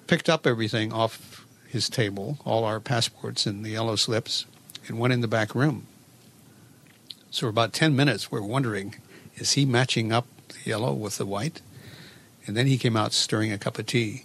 picked 0.06 0.28
up 0.28 0.46
everything 0.46 0.92
off 0.92 1.44
his 1.68 1.88
table, 1.88 2.38
all 2.44 2.64
our 2.64 2.80
passports 2.80 3.46
and 3.46 3.64
the 3.64 3.70
yellow 3.70 3.96
slips, 3.96 4.46
and 4.86 4.98
went 4.98 5.12
in 5.12 5.20
the 5.20 5.28
back 5.28 5.54
room. 5.54 5.86
So 7.30 7.46
for 7.46 7.50
about 7.50 7.72
10 7.72 7.94
minutes, 7.94 8.30
we're 8.30 8.42
wondering, 8.42 8.96
is 9.36 9.52
he 9.52 9.64
matching 9.64 10.12
up 10.12 10.26
the 10.48 10.70
yellow 10.70 10.92
with 10.92 11.18
the 11.18 11.26
white? 11.26 11.60
And 12.46 12.56
then 12.56 12.66
he 12.66 12.78
came 12.78 12.96
out 12.96 13.12
stirring 13.12 13.52
a 13.52 13.58
cup 13.58 13.78
of 13.78 13.86
tea, 13.86 14.24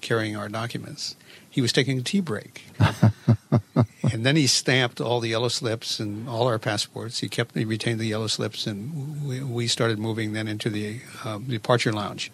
carrying 0.00 0.36
our 0.36 0.48
documents. 0.48 1.16
He 1.48 1.60
was 1.60 1.72
taking 1.72 1.98
a 1.98 2.02
tea 2.02 2.20
break. 2.20 2.64
and 4.12 4.26
then 4.26 4.36
he 4.36 4.46
stamped 4.46 5.00
all 5.00 5.20
the 5.20 5.28
yellow 5.28 5.48
slips 5.48 6.00
and 6.00 6.28
all 6.28 6.46
our 6.46 6.58
passports. 6.58 7.20
He 7.20 7.28
kept, 7.28 7.54
he 7.54 7.64
retained 7.64 8.00
the 8.00 8.06
yellow 8.06 8.26
slips, 8.26 8.66
and 8.66 9.26
we, 9.26 9.42
we 9.42 9.66
started 9.66 9.98
moving 9.98 10.32
then 10.32 10.48
into 10.48 10.70
the 10.70 11.00
uh, 11.24 11.38
departure 11.38 11.92
lounge. 11.92 12.32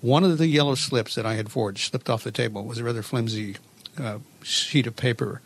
One 0.00 0.22
of 0.22 0.38
the 0.38 0.46
yellow 0.46 0.74
slips 0.74 1.14
that 1.14 1.26
I 1.26 1.34
had 1.34 1.50
forged 1.50 1.90
slipped 1.90 2.10
off 2.10 2.24
the 2.24 2.30
table. 2.30 2.60
It 2.62 2.66
was 2.66 2.78
a 2.78 2.84
rather 2.84 3.02
flimsy 3.02 3.56
uh, 3.98 4.18
sheet 4.42 4.86
of 4.86 4.96
paper, 4.96 5.40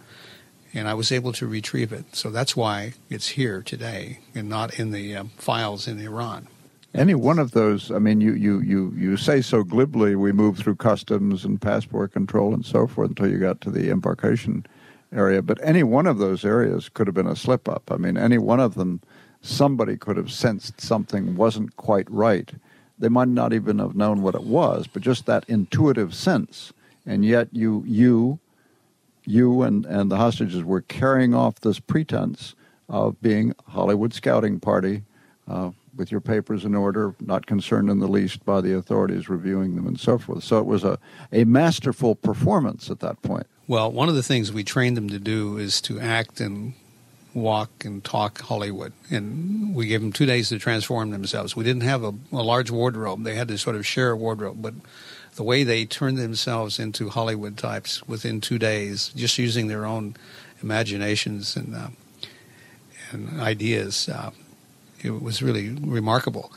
and 0.74 0.88
I 0.88 0.94
was 0.94 1.12
able 1.12 1.32
to 1.34 1.46
retrieve 1.46 1.92
it. 1.92 2.16
So 2.16 2.30
that's 2.30 2.56
why 2.56 2.94
it's 3.08 3.28
here 3.28 3.62
today 3.62 4.18
and 4.34 4.48
not 4.48 4.78
in 4.78 4.90
the 4.90 5.16
um, 5.16 5.28
files 5.36 5.86
in 5.86 6.00
Iran. 6.00 6.48
Any 6.94 7.14
one 7.14 7.38
of 7.38 7.52
those, 7.52 7.90
I 7.90 7.98
mean, 7.98 8.20
you, 8.20 8.34
you, 8.34 8.60
you, 8.60 8.92
you 8.94 9.16
say 9.16 9.40
so 9.40 9.62
glibly, 9.62 10.14
we 10.14 10.30
moved 10.32 10.58
through 10.58 10.76
customs 10.76 11.42
and 11.44 11.58
passport 11.58 12.12
control 12.12 12.52
and 12.52 12.66
so 12.66 12.86
forth 12.86 13.10
until 13.10 13.30
you 13.30 13.38
got 13.38 13.62
to 13.62 13.70
the 13.70 13.90
embarkation 13.90 14.66
area, 15.12 15.42
but 15.42 15.58
any 15.62 15.82
one 15.82 16.06
of 16.06 16.18
those 16.18 16.44
areas 16.44 16.88
could 16.88 17.06
have 17.06 17.14
been 17.14 17.26
a 17.26 17.36
slip 17.36 17.68
up. 17.68 17.90
I 17.90 17.96
mean, 17.96 18.16
any 18.16 18.38
one 18.38 18.60
of 18.60 18.74
them, 18.74 19.00
somebody 19.40 19.96
could 19.96 20.16
have 20.16 20.30
sensed 20.30 20.80
something 20.80 21.36
wasn't 21.36 21.76
quite 21.76 22.10
right. 22.10 22.50
They 22.98 23.08
might 23.08 23.28
not 23.28 23.52
even 23.52 23.78
have 23.78 23.96
known 23.96 24.22
what 24.22 24.34
it 24.34 24.44
was, 24.44 24.86
but 24.86 25.02
just 25.02 25.26
that 25.26 25.44
intuitive 25.48 26.14
sense. 26.14 26.72
And 27.04 27.24
yet 27.24 27.48
you, 27.52 27.84
you, 27.86 28.38
you 29.24 29.62
and, 29.62 29.84
and 29.86 30.10
the 30.10 30.16
hostages 30.16 30.62
were 30.62 30.82
carrying 30.82 31.34
off 31.34 31.60
this 31.60 31.80
pretense 31.80 32.54
of 32.88 33.20
being 33.20 33.54
Hollywood 33.68 34.14
scouting 34.14 34.60
party, 34.60 35.02
uh, 35.48 35.70
with 35.96 36.10
your 36.10 36.20
papers 36.20 36.64
in 36.64 36.74
order, 36.74 37.14
not 37.20 37.46
concerned 37.46 37.90
in 37.90 37.98
the 37.98 38.08
least 38.08 38.44
by 38.44 38.60
the 38.60 38.74
authorities 38.74 39.28
reviewing 39.28 39.76
them 39.76 39.86
and 39.86 40.00
so 40.00 40.18
forth. 40.18 40.42
So 40.42 40.58
it 40.58 40.66
was 40.66 40.84
a, 40.84 40.98
a 41.32 41.44
masterful 41.44 42.14
performance 42.14 42.90
at 42.90 43.00
that 43.00 43.20
point. 43.22 43.46
Well, 43.68 43.92
one 43.92 44.08
of 44.08 44.16
the 44.16 44.22
things 44.22 44.52
we 44.52 44.64
trained 44.64 44.96
them 44.96 45.08
to 45.10 45.18
do 45.18 45.56
is 45.56 45.80
to 45.82 46.00
act 46.00 46.40
and 46.40 46.74
walk 47.32 47.84
and 47.84 48.02
talk 48.02 48.40
Hollywood. 48.40 48.92
And 49.10 49.74
we 49.74 49.86
gave 49.86 50.00
them 50.00 50.12
two 50.12 50.26
days 50.26 50.48
to 50.48 50.58
transform 50.58 51.10
themselves. 51.10 51.54
We 51.54 51.64
didn't 51.64 51.82
have 51.82 52.02
a, 52.02 52.12
a 52.32 52.42
large 52.42 52.70
wardrobe, 52.70 53.24
they 53.24 53.36
had 53.36 53.48
to 53.48 53.58
sort 53.58 53.76
of 53.76 53.86
share 53.86 54.10
a 54.10 54.16
wardrobe. 54.16 54.60
But 54.60 54.74
the 55.36 55.44
way 55.44 55.62
they 55.64 55.84
turned 55.84 56.18
themselves 56.18 56.78
into 56.78 57.08
Hollywood 57.08 57.56
types 57.56 58.06
within 58.06 58.40
two 58.40 58.58
days, 58.58 59.08
just 59.14 59.38
using 59.38 59.68
their 59.68 59.86
own 59.86 60.16
imaginations 60.62 61.56
and, 61.56 61.74
uh, 61.74 61.88
and 63.12 63.40
ideas, 63.40 64.08
uh, 64.08 64.30
it 65.02 65.22
was 65.22 65.42
really 65.42 65.70
remarkable. 65.70 66.52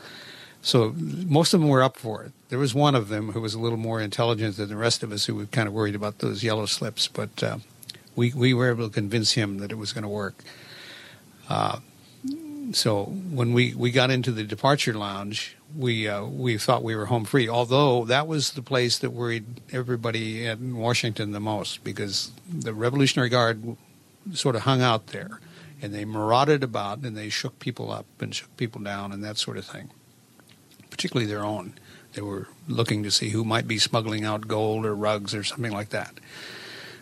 So 0.62 0.94
most 0.98 1.54
of 1.54 1.60
them 1.60 1.70
were 1.70 1.84
up 1.84 1.98
for 1.98 2.24
it. 2.24 2.32
There 2.56 2.62
was 2.62 2.74
one 2.74 2.96
of 2.96 3.10
them 3.10 3.34
who 3.34 3.42
was 3.42 3.54
a 3.54 3.60
little 3.60 3.78
more 3.78 4.00
intelligent 4.00 4.56
than 4.56 4.70
the 4.70 4.78
rest 4.78 5.04
of 5.04 5.12
us, 5.12 5.26
who 5.26 5.36
were 5.36 5.46
kind 5.46 5.68
of 5.68 5.74
worried 5.74 5.94
about 5.94 6.20
those 6.20 6.42
yellow 6.42 6.66
slips, 6.66 7.10
but 7.10 7.44
uh, 7.44 7.58
we 8.16 8.32
we 8.32 8.54
were 8.54 8.70
able 8.70 8.88
to 8.88 8.94
convince 8.94 9.34
him 9.34 9.58
that 9.58 9.74
it 9.74 9.76
was 9.76 9.92
going 9.92 10.04
to 10.04 10.08
work. 10.08 10.42
Uh, 11.50 11.80
so 12.72 13.04
when 13.04 13.52
we, 13.52 13.76
we 13.76 13.92
got 13.92 14.10
into 14.10 14.32
the 14.32 14.46
departure 14.46 14.94
lounge, 14.94 15.58
we 15.76 16.08
uh, 16.08 16.24
we 16.24 16.58
thought 16.58 16.82
we 16.82 16.96
were 16.96 17.08
home 17.08 17.26
free. 17.26 17.50
Although 17.50 18.06
that 18.06 18.26
was 18.26 18.52
the 18.52 18.62
place 18.62 19.00
that 19.00 19.10
worried 19.10 19.60
everybody 19.74 20.46
in 20.46 20.78
Washington 20.78 21.34
the 21.34 21.42
most, 21.42 21.84
because 21.84 22.32
the 22.48 22.74
Revolutionary 22.74 23.28
Guard 23.28 23.76
sort 24.32 24.56
of 24.56 24.62
hung 24.62 24.82
out 24.82 25.08
there 25.08 25.42
and 25.82 25.94
they 25.94 26.06
marauded 26.06 26.64
about 26.64 27.00
and 27.00 27.18
they 27.18 27.28
shook 27.28 27.60
people 27.60 27.92
up 27.92 28.06
and 28.22 28.34
shook 28.34 28.56
people 28.56 28.80
down 28.80 29.12
and 29.12 29.22
that 29.26 29.38
sort 29.38 29.58
of 29.58 29.66
thing, 29.66 29.90
particularly 30.90 31.30
their 31.30 31.44
own. 31.44 31.74
They 32.16 32.22
were 32.22 32.48
looking 32.68 33.04
to 33.04 33.12
see 33.12 33.30
who 33.30 33.44
might 33.44 33.68
be 33.68 33.78
smuggling 33.78 34.24
out 34.24 34.48
gold 34.48 34.86
or 34.86 34.96
rugs 34.96 35.36
or 35.36 35.44
something 35.44 35.72
like 35.72 35.90
that. 35.90 36.14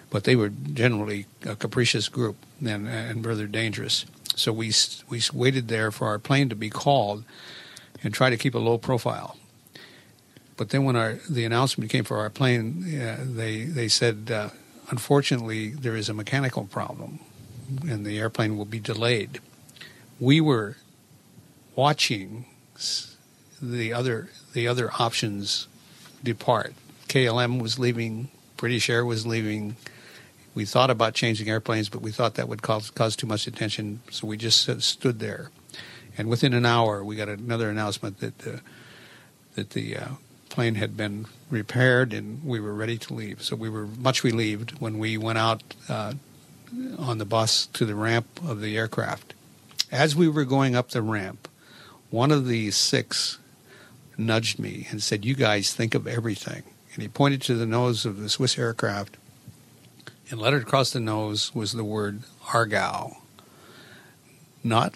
But 0.10 0.26
they 0.26 0.36
were 0.36 0.50
generally 0.50 1.28
a 1.46 1.56
capricious 1.56 2.10
group 2.10 2.36
and, 2.66 2.88
and 2.88 3.26
rather 3.26 3.48
dangerous. 3.48 4.06
So 4.36 4.52
we 4.52 4.72
we 5.10 5.22
waited 5.32 5.68
there 5.68 5.92
for 5.92 6.08
our 6.08 6.20
plane 6.20 6.50
to 6.50 6.56
be 6.56 6.70
called 6.70 7.24
and 8.04 8.14
tried 8.14 8.32
to 8.32 8.38
keep 8.38 8.56
a 8.56 8.60
low 8.60 8.78
profile. 8.78 9.38
But 10.58 10.70
then 10.70 10.84
when 10.84 10.96
our 10.96 11.20
the 11.30 11.46
announcement 11.46 11.92
came 11.92 12.04
for 12.04 12.18
our 12.18 12.30
plane, 12.30 13.00
uh, 13.00 13.18
they 13.24 13.64
they 13.64 13.88
said, 13.88 14.32
uh, 14.32 14.50
unfortunately, 14.90 15.70
there 15.70 15.96
is 15.96 16.10
a 16.10 16.14
mechanical 16.14 16.66
problem 16.66 17.20
and 17.88 18.06
the 18.06 18.20
airplane 18.20 18.58
will 18.58 18.66
be 18.66 18.80
delayed. 18.80 19.40
We 20.20 20.42
were 20.42 20.78
watching 21.76 22.46
the 23.72 23.94
other 23.94 24.30
the 24.54 24.68
other 24.68 24.92
options 25.00 25.68
depart. 26.24 26.74
KLM 27.08 27.62
was 27.62 27.80
leaving, 27.80 28.30
British 28.58 28.90
Air 28.90 29.06
was 29.06 29.26
leaving. 29.26 29.76
We 30.56 30.66
thought 30.66 30.92
about 30.92 31.16
changing 31.16 31.50
airplanes, 31.50 31.90
but 31.90 32.02
we 32.02 32.12
thought 32.12 32.36
that 32.36 32.48
would 32.48 32.62
cause 32.62 32.92
cause 32.92 33.16
too 33.16 33.28
much 33.28 33.48
attention, 33.48 34.02
so 34.12 34.28
we 34.28 34.38
just 34.38 34.82
stood 34.82 35.20
there. 35.20 35.50
And 36.18 36.30
within 36.30 36.54
an 36.54 36.66
hour, 36.66 37.04
we 37.04 37.16
got 37.16 37.30
another 37.30 37.70
announcement 37.70 38.20
that 38.20 38.40
the 38.40 38.62
that 39.56 39.72
the 39.72 39.98
uh, 39.98 40.08
plane 40.50 40.76
had 40.76 40.96
been 40.96 41.26
repaired 41.50 42.14
and 42.14 42.44
we 42.44 42.60
were 42.60 42.74
ready 42.74 42.98
to 42.98 43.14
leave. 43.14 43.42
So 43.42 43.56
we 43.56 43.70
were 43.70 43.88
much 43.88 44.24
relieved 44.24 44.80
when 44.80 45.00
we 45.00 45.18
went 45.18 45.38
out 45.40 45.64
uh, 45.90 46.14
on 46.98 47.18
the 47.18 47.26
bus 47.26 47.68
to 47.68 47.86
the 47.86 47.96
ramp 47.96 48.28
of 48.46 48.62
the 48.62 48.78
aircraft. 48.78 49.34
As 49.92 50.16
we 50.16 50.28
were 50.28 50.46
going 50.46 50.76
up 50.76 50.90
the 50.90 51.02
ramp, 51.02 51.48
one 52.10 52.32
of 52.32 52.48
the 52.48 52.72
six 52.72 53.40
nudged 54.18 54.60
me 54.60 54.88
and 54.90 55.02
said, 55.02 55.26
You 55.26 55.36
guys 55.36 55.74
think 55.74 55.96
of 55.96 56.08
everything. 56.08 56.64
And 56.94 57.02
he 57.02 57.08
pointed 57.08 57.42
to 57.44 57.56
the 57.56 57.66
nose 57.66 58.06
of 58.06 58.20
the 58.20 58.30
Swiss 58.30 58.58
aircraft, 58.58 59.18
and 60.30 60.40
lettered 60.40 60.64
across 60.64 60.92
the 60.92 61.00
nose 61.00 61.54
was 61.54 61.74
the 61.74 61.84
word 61.84 62.22
Aargau. 62.48 63.18
Not 64.64 64.96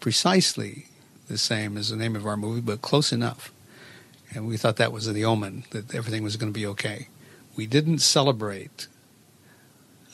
precisely 0.00 0.86
the 1.28 1.38
same 1.38 1.76
as 1.76 1.90
the 1.90 1.96
name 1.96 2.16
of 2.16 2.26
our 2.26 2.36
movie, 2.36 2.60
but 2.60 2.82
close 2.82 3.12
enough. 3.12 3.52
And 4.34 4.46
we 4.46 4.56
thought 4.56 4.76
that 4.76 4.92
was 4.92 5.10
the 5.10 5.24
omen 5.24 5.64
that 5.70 5.94
everything 5.94 6.22
was 6.22 6.36
going 6.36 6.52
to 6.52 6.58
be 6.58 6.66
okay. 6.66 7.08
We 7.56 7.66
didn't 7.66 7.98
celebrate 7.98 8.88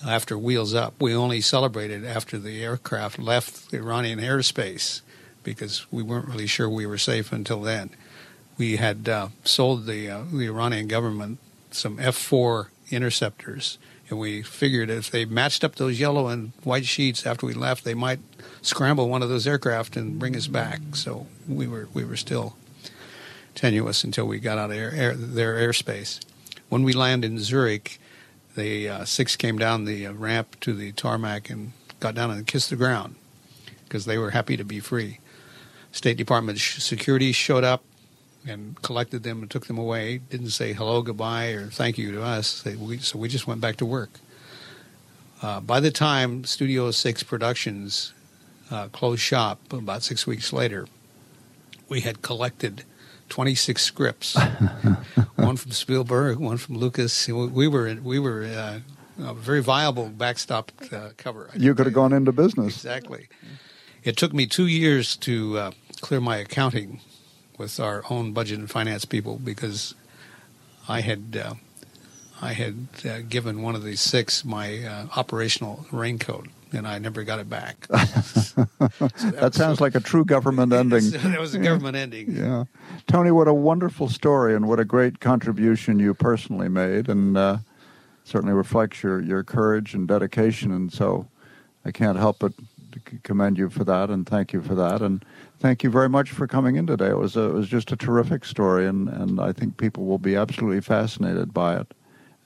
after 0.07 0.37
Wheels 0.37 0.75
Up. 0.75 0.95
We 1.01 1.15
only 1.15 1.41
celebrated 1.41 2.05
after 2.05 2.39
the 2.39 2.63
aircraft 2.63 3.19
left 3.19 3.71
the 3.71 3.79
Iranian 3.79 4.19
airspace 4.19 5.01
because 5.43 5.91
we 5.91 6.03
weren't 6.03 6.29
really 6.29 6.47
sure 6.47 6.69
we 6.69 6.87
were 6.87 6.99
safe 6.99 7.33
until 7.33 7.63
then. 7.63 7.91
We 8.61 8.77
had 8.77 9.09
uh, 9.09 9.29
sold 9.43 9.87
the 9.87 10.11
uh, 10.11 10.25
the 10.31 10.45
Iranian 10.45 10.87
government 10.87 11.39
some 11.71 11.97
F4 11.97 12.67
interceptors, 12.91 13.79
and 14.11 14.19
we 14.19 14.43
figured 14.43 14.91
if 14.91 15.11
they 15.11 15.25
matched 15.25 15.65
up 15.65 15.77
those 15.77 15.99
yellow 15.99 16.29
and 16.29 16.53
white 16.63 16.85
sheets 16.85 17.25
after 17.25 17.47
we 17.47 17.55
left, 17.55 17.85
they 17.85 17.95
might 17.95 18.19
scramble 18.61 19.09
one 19.09 19.23
of 19.23 19.31
those 19.31 19.47
aircraft 19.47 19.97
and 19.97 20.19
bring 20.19 20.37
us 20.37 20.47
back. 20.47 20.79
So 20.93 21.27
we 21.49 21.67
were 21.67 21.89
we 21.95 22.05
were 22.05 22.17
still 22.17 22.55
tenuous 23.55 24.05
until 24.05 24.27
we 24.27 24.39
got 24.39 24.59
out 24.59 24.71
of 24.71 24.77
air, 24.77 24.93
air, 24.95 25.15
their 25.15 25.55
airspace. 25.55 26.21
When 26.69 26.83
we 26.83 26.93
landed 26.93 27.31
in 27.31 27.39
Zurich, 27.39 27.99
the 28.57 28.91
uh, 28.91 29.05
six 29.07 29.37
came 29.37 29.57
down 29.57 29.87
the 29.87 30.07
uh, 30.07 30.13
ramp 30.13 30.61
to 30.61 30.75
the 30.75 30.93
tarmac 30.93 31.49
and 31.49 31.73
got 31.99 32.15
down 32.15 32.31
and 32.31 32.47
kissed 32.47 32.69
the 32.69 32.77
ground 32.77 33.15
because 33.85 34.05
they 34.05 34.19
were 34.19 34.33
happy 34.33 34.59
to 34.59 34.65
be 34.65 34.81
free. 34.81 35.19
State 35.93 36.19
Department 36.19 36.59
security 36.59 37.33
showed 37.33 37.65
up 37.65 37.85
and 38.47 38.81
collected 38.83 39.23
them 39.23 39.43
and 39.43 39.51
took 39.51 39.67
them 39.67 39.79
away. 39.79 40.19
Didn't 40.19 40.51
say 40.51 40.73
hello, 40.73 41.03
goodbye, 41.03 41.49
or 41.49 41.67
thank 41.67 41.99
you 41.99 42.13
to 42.13 42.23
us. 42.23 42.63
They, 42.63 42.77
we, 42.77 42.99
so 42.99 43.19
we 43.19 43.29
just 43.29 43.47
went 43.47 43.61
back 43.61 43.77
to 43.77 43.87
work. 43.87 44.21
Uh, 45.43 45.61
by 45.61 45.81
the 45.81 45.91
time 45.91 46.45
Studio 46.45 46.91
Six 46.91 47.23
Productions 47.23 48.13
uh, 48.71 48.89
closed 48.89 49.23
shop 49.23 49.73
about 49.73 50.03
six 50.03 50.27
weeks 50.27 50.53
later, 50.53 50.87
we 51.89 52.03
had 52.03 52.23
collected 52.23 52.85
26 53.31 53.83
scripts, 53.83 54.37
one 55.37 55.57
from 55.57 55.71
Spielberg, 55.71 56.39
one 56.39 56.57
from 56.57 56.77
Lucas. 56.77 57.27
We 57.29 57.69
were 57.69 57.97
we 58.03 58.19
were 58.19 58.45
uh, 58.45 58.81
a 59.23 59.35
very 59.35 59.63
viable 59.63 60.09
backstop 60.09 60.73
uh, 60.93 61.11
cover. 61.17 61.51
You 61.57 61.75
could 61.75 61.87
have 61.87 61.95
gone 61.95 62.13
into 62.13 62.33
business. 62.33 62.77
Exactly. 62.77 63.29
It 64.03 64.17
took 64.17 64.33
me 64.33 64.47
two 64.47 64.67
years 64.67 65.17
to 65.19 65.59
uh, 65.59 65.71
clear 66.01 66.21
my 66.21 66.37
accounting 66.37 67.01
with 67.61 67.79
our 67.79 68.03
own 68.09 68.33
budget 68.33 68.59
and 68.59 68.71
finance 68.71 69.05
people 69.05 69.39
because 69.39 69.95
I 70.89 71.03
had 71.03 71.39
uh, 71.45 71.55
I 72.41 72.55
had 72.55 72.89
uh, 73.05 73.19
given 73.29 73.61
one 73.61 73.75
of 73.75 73.85
the 73.85 73.97
six 73.97 74.47
my 74.47 74.83
uh, 74.83 75.07
operational 75.15 75.87
raincoat 75.93 76.49
and 76.73 76.89
I 76.89 76.99
never 76.99 77.23
got 77.23 77.39
it 77.39 77.51
back. 77.51 77.85
so 77.85 78.67
that, 78.79 79.35
that 79.41 79.55
sounds 79.55 79.79
like 79.79 79.95
a 79.95 80.01
true 80.01 80.25
government 80.25 80.73
ending. 80.73 81.11
that 81.11 81.39
was 81.39 81.55
a 81.55 81.59
government 81.59 81.97
ending. 81.97 82.35
Yeah, 82.41 82.65
Tony, 83.07 83.31
what 83.31 83.49
a 83.49 83.53
wonderful 83.53 84.09
story, 84.09 84.55
and 84.55 84.67
what 84.67 84.81
a 84.81 84.85
great 84.85 85.21
contribution 85.21 85.99
you 85.99 86.15
personally 86.15 86.69
made, 86.69 87.09
and 87.09 87.37
uh, 87.37 87.59
certainly 88.25 88.55
reflects 88.55 89.03
your 89.03 89.21
your 89.21 89.43
courage 89.43 89.95
and 89.95 90.09
dedication. 90.09 90.73
And 90.73 90.91
so, 90.93 91.27
I 91.85 91.91
can't 91.91 92.17
help 92.17 92.39
but 92.39 92.53
commend 93.23 93.59
you 93.59 93.69
for 93.69 93.85
that, 93.85 94.09
and 94.09 94.27
thank 94.27 94.53
you 94.53 94.63
for 94.63 94.75
that, 94.77 95.03
and 95.03 95.25
thank 95.61 95.85
you 95.85 95.91
very 95.91 96.09
much 96.09 96.31
for 96.31 96.47
coming 96.47 96.77
in 96.77 96.87
today. 96.87 97.11
It 97.11 97.19
was 97.19 97.37
a, 97.37 97.43
it 97.43 97.53
was 97.53 97.69
just 97.69 97.93
a 97.93 97.97
terrific 97.97 98.45
story, 98.45 98.87
and 98.87 99.09
and 99.09 99.41
I 99.41 99.53
think 99.53 99.77
people 99.77 100.07
will 100.07 100.19
be 100.19 100.35
absolutely 100.35 100.81
fascinated 100.81 101.55
by 101.55 101.77
it. 101.77 101.95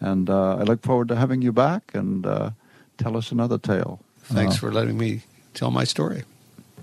And 0.01 0.29
uh, 0.29 0.57
I 0.57 0.63
look 0.63 0.83
forward 0.83 1.09
to 1.09 1.17
having 1.17 1.41
you 1.41 1.53
back 1.53 1.93
and 1.95 2.27
uh, 2.27 2.51
tell 2.99 3.17
us 3.17 3.33
another 3.33 3.57
tale. 3.57 4.01
Thanks 4.25 4.57
uh, 4.57 4.59
for 4.59 4.73
letting 4.73 4.99
me 4.99 5.23
tell 5.55 5.71
my 5.71 5.85
story. 5.85 6.25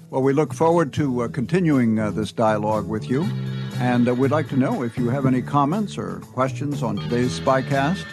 Well, 0.10 0.24
we 0.24 0.34
look 0.34 0.54
forward 0.54 0.92
to 0.94 1.22
uh, 1.22 1.28
continuing 1.28 2.00
uh, 2.00 2.12
this 2.12 2.32
dialogue 2.32 2.88
with 2.88 3.10
you. 3.10 3.28
And 3.76 4.08
uh, 4.08 4.14
we'd 4.14 4.32
like 4.32 4.50
to 4.50 4.58
know 4.58 4.84
if 4.84 4.98
you 4.98 5.10
have 5.10 5.26
any 5.26 5.42
comments 5.42 5.98
or 5.98 6.20
questions 6.34 6.84
on 6.84 6.98
today's 6.98 7.40
Spycast. 7.40 8.06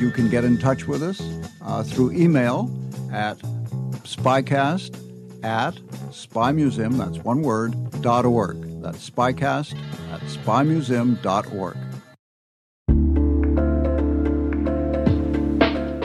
you 0.00 0.10
can 0.10 0.28
get 0.28 0.44
in 0.44 0.58
touch 0.58 0.86
with 0.86 1.02
us 1.02 1.18
through 1.92 2.12
email 2.12 2.70
at 3.12 3.38
spycast 4.04 4.98
at 5.42 5.74
spymuseum, 6.10 6.98
that's 6.98 7.18
one 7.18 7.42
word, 7.42 7.74
dot 8.00 8.24
org. 8.24 8.60
That's 8.82 9.08
spycast 9.08 9.76
at 10.12 10.20
spymuseum.org. 10.22 11.76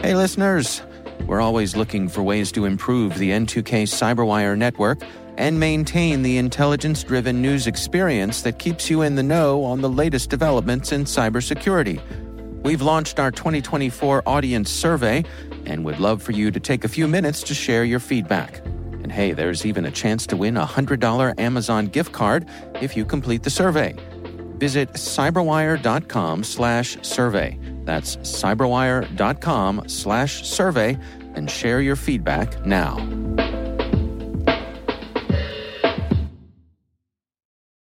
Hey, 0.03 0.15
listeners. 0.15 0.81
We're 1.25 1.41
always 1.41 1.75
looking 1.75 2.07
for 2.07 2.23
ways 2.23 2.53
to 2.53 2.63
improve 2.63 3.17
the 3.17 3.31
N2K 3.31 3.83
Cyberwire 3.83 4.57
network 4.57 5.01
and 5.37 5.59
maintain 5.59 6.21
the 6.21 6.37
intelligence 6.37 7.03
driven 7.03 7.41
news 7.41 7.67
experience 7.67 8.43
that 8.43 8.59
keeps 8.59 8.89
you 8.89 9.01
in 9.01 9.15
the 9.15 9.23
know 9.23 9.63
on 9.65 9.81
the 9.81 9.89
latest 9.89 10.29
developments 10.29 10.93
in 10.93 11.03
cybersecurity. 11.03 12.01
We've 12.63 12.81
launched 12.81 13.19
our 13.19 13.31
2024 13.31 14.23
audience 14.25 14.71
survey 14.71 15.25
and 15.65 15.83
would 15.83 15.99
love 15.99 16.23
for 16.23 16.31
you 16.31 16.51
to 16.51 16.59
take 16.59 16.85
a 16.85 16.87
few 16.87 17.07
minutes 17.07 17.43
to 17.43 17.53
share 17.53 17.83
your 17.83 17.99
feedback. 17.99 18.61
And 19.07 19.13
hey, 19.13 19.31
there's 19.31 19.65
even 19.65 19.85
a 19.85 19.91
chance 19.91 20.27
to 20.27 20.35
win 20.35 20.57
a 20.57 20.65
$100 20.65 21.39
Amazon 21.39 21.85
gift 21.87 22.11
card 22.11 22.45
if 22.81 22.97
you 22.97 23.05
complete 23.05 23.43
the 23.43 23.49
survey. 23.49 23.95
Visit 24.57 24.91
cyberwire.com 24.95 26.43
slash 26.43 26.97
survey. 27.03 27.57
That's 27.85 28.17
cyberwire.com 28.17 29.87
slash 29.87 30.45
survey 30.45 30.97
and 31.35 31.49
share 31.49 31.79
your 31.79 31.95
feedback 31.95 32.65
now. 32.65 32.97